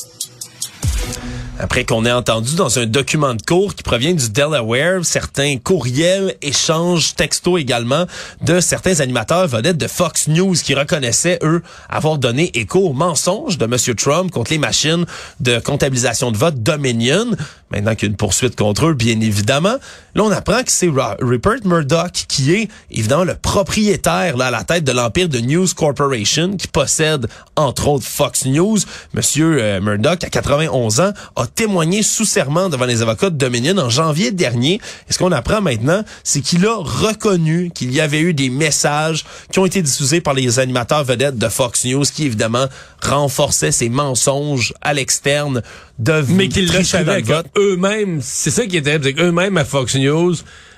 Après 1.61 1.85
qu'on 1.85 2.05
ait 2.05 2.11
entendu 2.11 2.55
dans 2.55 2.79
un 2.79 2.87
document 2.87 3.35
de 3.35 3.41
cours 3.43 3.75
qui 3.75 3.83
provient 3.83 4.15
du 4.15 4.31
Delaware 4.31 5.05
certains 5.05 5.57
courriels, 5.57 6.35
échanges, 6.41 7.13
textos 7.13 7.61
également 7.61 8.07
de 8.41 8.59
certains 8.59 8.99
animateurs 8.99 9.47
vedettes 9.47 9.77
de 9.77 9.87
Fox 9.87 10.27
News 10.27 10.55
qui 10.55 10.73
reconnaissaient, 10.73 11.37
eux, 11.43 11.61
avoir 11.87 12.17
donné 12.17 12.49
écho 12.57 12.79
aux 12.79 12.93
mensonges 12.93 13.59
de 13.59 13.65
M. 13.65 13.95
Trump 13.95 14.31
contre 14.31 14.51
les 14.51 14.57
machines 14.57 15.05
de 15.39 15.59
comptabilisation 15.59 16.31
de 16.31 16.37
vote 16.37 16.63
Dominion. 16.63 17.27
Maintenant 17.71 17.95
qu'il 17.95 18.07
y 18.07 18.09
a 18.09 18.11
une 18.11 18.17
poursuite 18.17 18.55
contre 18.55 18.87
eux, 18.87 18.93
bien 18.93 19.19
évidemment. 19.21 19.75
Là, 20.15 20.23
on 20.23 20.31
apprend 20.31 20.61
que 20.63 20.71
c'est 20.71 20.89
Rupert 21.21 21.65
Murdoch 21.65 22.25
qui 22.27 22.53
est, 22.53 22.67
évidemment, 22.89 23.23
le 23.23 23.35
propriétaire 23.35 24.35
là, 24.35 24.47
à 24.47 24.51
la 24.51 24.63
tête 24.63 24.83
de 24.83 24.91
l'empire 24.91 25.29
de 25.29 25.39
News 25.39 25.67
Corporation 25.75 26.57
qui 26.57 26.67
possède, 26.67 27.27
entre 27.55 27.87
autres, 27.87 28.05
Fox 28.05 28.45
News. 28.45 28.77
Monsieur 29.13 29.57
euh, 29.61 29.79
Murdoch, 29.79 30.23
à 30.23 30.29
91 30.29 30.99
ans, 30.99 31.13
a 31.35 31.47
témoigné 31.47 32.03
sous 32.03 32.25
serment 32.25 32.67
devant 32.67 32.85
les 32.85 33.01
avocats 33.01 33.29
de 33.29 33.37
Dominion 33.37 33.77
en 33.77 33.89
janvier 33.89 34.31
dernier. 34.31 34.81
Et 35.09 35.13
ce 35.13 35.17
qu'on 35.17 35.31
apprend 35.31 35.61
maintenant, 35.61 36.03
c'est 36.23 36.41
qu'il 36.41 36.65
a 36.65 36.75
reconnu 36.75 37.71
qu'il 37.73 37.93
y 37.93 38.01
avait 38.01 38.21
eu 38.21 38.33
des 38.33 38.49
messages 38.49 39.25
qui 39.51 39.59
ont 39.59 39.65
été 39.65 39.81
diffusés 39.81 40.19
par 40.19 40.33
les 40.33 40.59
animateurs 40.59 41.03
vedettes 41.03 41.37
de 41.37 41.47
Fox 41.47 41.85
News 41.85 42.03
qui, 42.03 42.25
évidemment, 42.25 42.65
renforçaient 43.01 43.71
ces 43.71 43.89
mensonges 43.89 44.73
à 44.81 44.93
l'externe 44.93 45.61
de 45.99 46.23
Mais 46.29 46.47
le 46.47 47.21
vote. 47.21 47.45
Eux-mêmes, 47.61 48.19
c'est 48.21 48.49
ça 48.49 48.65
qui 48.65 48.77
est 48.77 48.81
terrible, 48.81 49.05
c'est 49.05 49.13
qu'eux-mêmes 49.13 49.57
à 49.57 49.65
Fox 49.65 49.95
News 49.95 50.35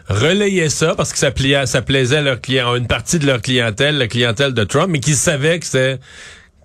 relayaient 0.09 0.69
ça 0.69 0.95
parce 0.95 1.13
que 1.13 1.17
ça, 1.17 1.31
ça 1.65 1.81
plaisait 1.81 2.17
à 2.17 2.21
leur 2.21 2.41
client, 2.41 2.75
une 2.75 2.87
partie 2.87 3.19
de 3.19 3.25
leur 3.25 3.41
clientèle, 3.41 3.97
la 3.97 4.07
clientèle 4.07 4.53
de 4.53 4.63
Trump, 4.63 4.89
mais 4.89 4.99
qu'ils 4.99 5.15
savaient 5.15 5.59
que 5.59 5.65
c'était 5.65 5.99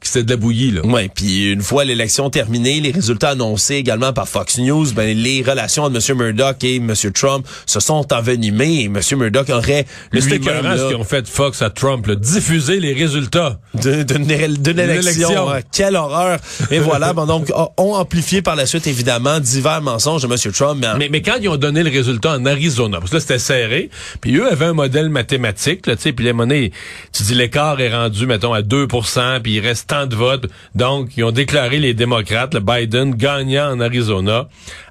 c'était 0.02 0.24
de 0.24 0.30
la 0.30 0.36
bouillie, 0.36 0.70
là. 0.70 0.84
Ouais, 0.84 1.10
puis 1.12 1.50
une 1.52 1.62
fois 1.62 1.84
l'élection 1.84 2.30
terminée, 2.30 2.80
les 2.80 2.90
résultats 2.90 3.30
annoncés 3.30 3.74
également 3.76 4.12
par 4.12 4.28
Fox 4.28 4.58
News, 4.58 4.92
ben 4.94 5.16
les 5.16 5.42
relations 5.42 5.84
entre 5.84 5.96
M. 6.10 6.16
Murdoch 6.18 6.62
et 6.64 6.76
M. 6.76 6.94
Trump 7.14 7.46
se 7.66 7.80
sont 7.80 8.12
envenimées 8.12 8.82
et 8.82 8.84
M. 8.84 9.00
Murdoch 9.16 9.48
aurait 9.50 9.86
écœurant 10.12 10.76
ce 10.76 10.82
là, 10.82 10.88
qu'ils 10.88 10.96
ont 10.96 11.04
fait 11.04 11.26
Fox 11.28 11.62
à 11.62 11.70
Trump, 11.70 12.06
là, 12.06 12.14
diffuser 12.14 12.80
les 12.80 12.92
résultats. 12.92 13.58
d'une 13.74 14.78
élection. 14.78 15.50
hein. 15.50 15.60
Quelle 15.72 15.96
horreur. 15.96 16.38
Et 16.70 16.78
voilà, 16.78 17.12
donc 17.12 17.50
ont 17.76 17.94
amplifié 17.94 18.42
par 18.42 18.56
la 18.56 18.66
suite 18.66 18.86
évidemment 18.86 19.40
divers 19.40 19.82
mensonges 19.82 20.22
de 20.22 20.26
M. 20.32 20.52
Trump. 20.52 20.78
Mais, 20.80 20.98
Mais, 20.98 21.08
mais 21.10 21.22
quand 21.22 21.36
ils 21.40 21.48
ont 21.48 21.56
donné 21.56 21.82
le 21.82 21.90
résultat 21.90 22.32
en 22.32 22.46
Arizona, 22.46 22.98
parce 22.98 23.10
que 23.10 23.16
là, 23.16 23.20
c'était 23.20 23.38
serré, 23.38 23.90
puis 24.20 24.36
eux 24.36 24.50
avaient 24.50 24.66
un 24.66 24.72
modèle 24.74 25.08
mathématique, 25.08 25.86
là, 25.86 25.96
tu 25.96 26.02
sais, 26.02 26.12
puis 26.12 26.24
les 26.24 26.32
monnaies, 26.32 26.72
tu 27.12 27.22
dis 27.22 27.34
l'écart 27.34 27.80
est 27.80 27.94
rendu, 27.94 28.26
mettons, 28.26 28.52
à 28.52 28.62
2% 28.62 29.40
puis 29.42 29.54
il 29.54 29.60
reste 29.60 29.87
tant 29.88 30.06
de 30.06 30.14
votes. 30.14 30.46
Donc, 30.74 31.16
ils 31.16 31.24
ont 31.24 31.32
déclaré 31.32 31.78
les 31.78 31.94
démocrates, 31.94 32.54
le 32.54 32.60
Biden, 32.60 33.14
gagnant 33.14 33.72
en 33.72 33.80
Arizona, 33.80 34.48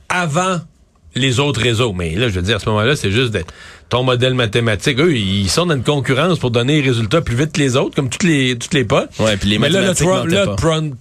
avant 0.09 0.59
les 1.15 1.39
autres 1.39 1.61
réseaux. 1.61 1.93
Mais 1.93 2.15
là, 2.15 2.29
je 2.29 2.35
veux 2.35 2.41
dire, 2.41 2.57
à 2.57 2.59
ce 2.59 2.67
moment-là, 2.69 2.95
c'est 2.95 3.11
juste 3.11 3.37
ton 3.89 4.03
modèle 4.03 4.33
mathématique. 4.33 4.99
Eux, 4.99 5.15
ils 5.15 5.49
sont 5.49 5.65
dans 5.65 5.75
une 5.75 5.83
concurrence 5.83 6.39
pour 6.39 6.51
donner 6.51 6.81
les 6.81 6.87
résultats 6.87 7.21
plus 7.21 7.35
vite 7.35 7.53
que 7.53 7.59
les 7.59 7.75
autres, 7.75 7.95
comme 7.95 8.09
toutes 8.09 8.23
les, 8.23 8.57
toutes 8.57 8.73
les 8.73 8.83
potes. 8.83 9.09
Ouais, 9.19 9.37
puis 9.37 9.49
les 9.49 9.59
Mais 9.59 9.69
là, 9.69 9.81
là, 9.81 9.87
mathématiques 9.87 10.07
Trump, 10.07 10.23
mentaient 10.25 10.35
là, 10.35 10.45
pas. 10.45 10.55
Trump, 10.55 10.95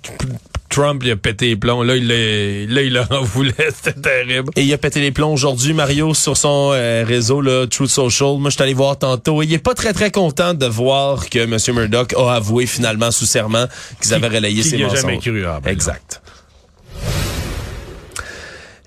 Trump, 0.68 1.02
il 1.04 1.10
a 1.10 1.16
pété 1.16 1.48
les 1.48 1.56
plombs. 1.56 1.82
Là, 1.82 1.96
il, 1.96 2.08
là, 2.08 2.82
il 2.82 2.98
en 2.98 3.22
voulait. 3.22 3.54
C'était 3.74 4.00
terrible. 4.00 4.50
Et 4.56 4.62
il 4.62 4.72
a 4.72 4.78
pété 4.78 5.00
les 5.00 5.12
plombs 5.12 5.32
aujourd'hui, 5.32 5.72
Mario, 5.72 6.14
sur 6.14 6.36
son 6.36 6.70
euh, 6.72 7.04
réseau, 7.06 7.40
là, 7.40 7.66
Truth 7.66 7.90
Social. 7.90 8.38
Moi, 8.38 8.50
je 8.50 8.54
suis 8.54 8.62
allé 8.62 8.74
voir 8.74 8.98
tantôt. 8.98 9.42
Il 9.42 9.52
est 9.52 9.58
pas 9.58 9.74
très, 9.74 9.92
très 9.92 10.10
content 10.10 10.54
de 10.54 10.66
voir 10.66 11.28
que 11.28 11.38
M. 11.38 11.56
Murdoch 11.74 12.14
a 12.16 12.34
avoué 12.34 12.66
finalement 12.66 13.10
sous 13.10 13.26
serment 13.26 13.66
qu'ils 14.00 14.14
avaient 14.14 14.28
relayé 14.28 14.62
ses 14.62 14.78
mensonges. 14.78 15.00
jamais 15.00 15.18
cru, 15.18 15.44
ah, 15.46 15.60
ben 15.62 15.76
là. 15.76 15.94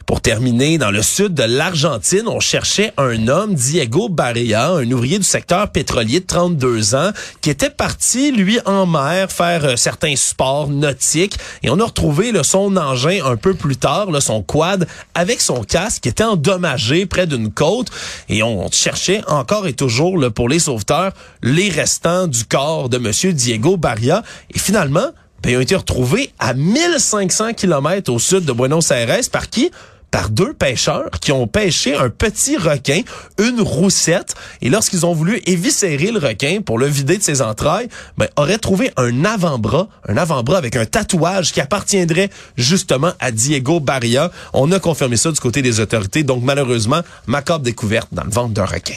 Pour 0.10 0.22
terminer, 0.22 0.80
dans 0.80 0.90
le 0.90 1.04
sud 1.04 1.36
de 1.36 1.44
l'Argentine, 1.44 2.24
on 2.26 2.40
cherchait 2.40 2.94
un 2.98 3.28
homme, 3.28 3.54
Diego 3.54 4.10
Barrea, 4.10 4.72
un 4.72 4.92
ouvrier 4.92 5.20
du 5.20 5.24
secteur 5.24 5.72
pétrolier 5.72 6.20
de 6.20 6.26
32 6.26 6.96
ans, 6.96 7.12
qui 7.42 7.52
était 7.52 7.70
parti, 7.70 8.32
lui, 8.32 8.58
en 8.66 8.88
mer, 8.88 9.32
faire 9.32 9.66
euh, 9.66 9.76
certains 9.76 10.16
sports 10.16 10.68
nautiques. 10.68 11.38
Et 11.62 11.70
on 11.70 11.80
a 11.80 11.84
retrouvé 11.84 12.32
là, 12.32 12.44
son 12.44 12.76
engin 12.76 13.24
un 13.24 13.36
peu 13.36 13.54
plus 13.54 13.78
tard, 13.78 14.10
là, 14.10 14.20
son 14.20 14.42
quad, 14.42 14.88
avec 15.14 15.42
son 15.42 15.64
casque, 15.64 16.02
qui 16.02 16.10
était 16.10 16.24
endommagé 16.24 17.06
près 17.06 17.28
d'une 17.28 17.52
côte. 17.52 17.92
Et 18.30 18.42
on 18.42 18.72
cherchait 18.72 19.22
encore 19.28 19.68
et 19.68 19.74
toujours, 19.74 20.18
là, 20.18 20.32
pour 20.32 20.50
les 20.50 20.58
sauveteurs, 20.58 21.12
les 21.44 21.70
restants 21.70 22.26
du 22.26 22.46
corps 22.46 22.90
de 22.90 22.98
Monsieur 22.98 23.32
Diego 23.32 23.78
Barria. 23.78 24.24
Et 24.52 24.58
finalement, 24.58 25.12
ben, 25.44 25.52
ils 25.52 25.58
ont 25.58 25.62
été 25.62 25.76
retrouvés 25.76 26.32
à 26.40 26.56
1500 26.56 27.54
km 27.54 28.12
au 28.12 28.18
sud 28.18 28.44
de 28.44 28.52
Buenos 28.52 28.90
Aires. 28.90 29.20
Par 29.32 29.52
qui? 29.52 29.70
Par 30.12 30.30
deux 30.30 30.54
pêcheurs 30.54 31.10
qui 31.22 31.32
ont 31.32 31.48
pêché 31.48 31.96
un 31.96 32.10
petit 32.10 32.58
requin, 32.58 33.02
une 33.38 33.62
roussette, 33.62 34.36
et 34.62 34.70
lorsqu'ils 34.70 35.06
ont 35.06 35.14
voulu 35.14 35.42
éviscérer 35.46 36.12
le 36.12 36.20
requin 36.20 36.62
pour 36.66 36.80
le 36.80 36.88
vider 36.88 37.18
de 37.18 37.24
ses 37.24 37.42
entrailles, 37.42 37.88
ben, 38.18 38.28
auraient 38.36 38.58
trouvé 38.58 38.92
un 38.98 39.26
avant-bras, 39.26 39.88
un 40.08 40.18
avant-bras 40.18 40.58
avec 40.58 40.76
un 40.76 40.86
tatouage 40.86 41.52
qui 41.54 41.62
appartiendrait 41.62 42.30
justement 42.58 43.12
à 43.20 43.32
Diego 43.32 43.80
Barria. 43.80 44.32
On 44.54 44.72
a 44.72 44.80
confirmé 44.80 45.18
ça 45.18 45.32
du 45.32 45.40
côté 45.40 45.62
des 45.62 45.80
autorités, 45.80 46.24
donc 46.24 46.44
malheureusement, 46.44 47.02
macabre 47.28 47.64
découverte 47.64 48.10
dans 48.12 48.24
le 48.24 48.32
ventre 48.32 48.54
d'un 48.54 48.66
requin. 48.66 48.96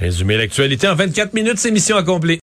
Résumer 0.00 0.36
l'actualité 0.36 0.88
en 0.88 0.94
24 0.94 1.34
minutes, 1.34 1.58
c'est 1.58 1.70
mission 1.70 1.96
accomplie. 1.96 2.40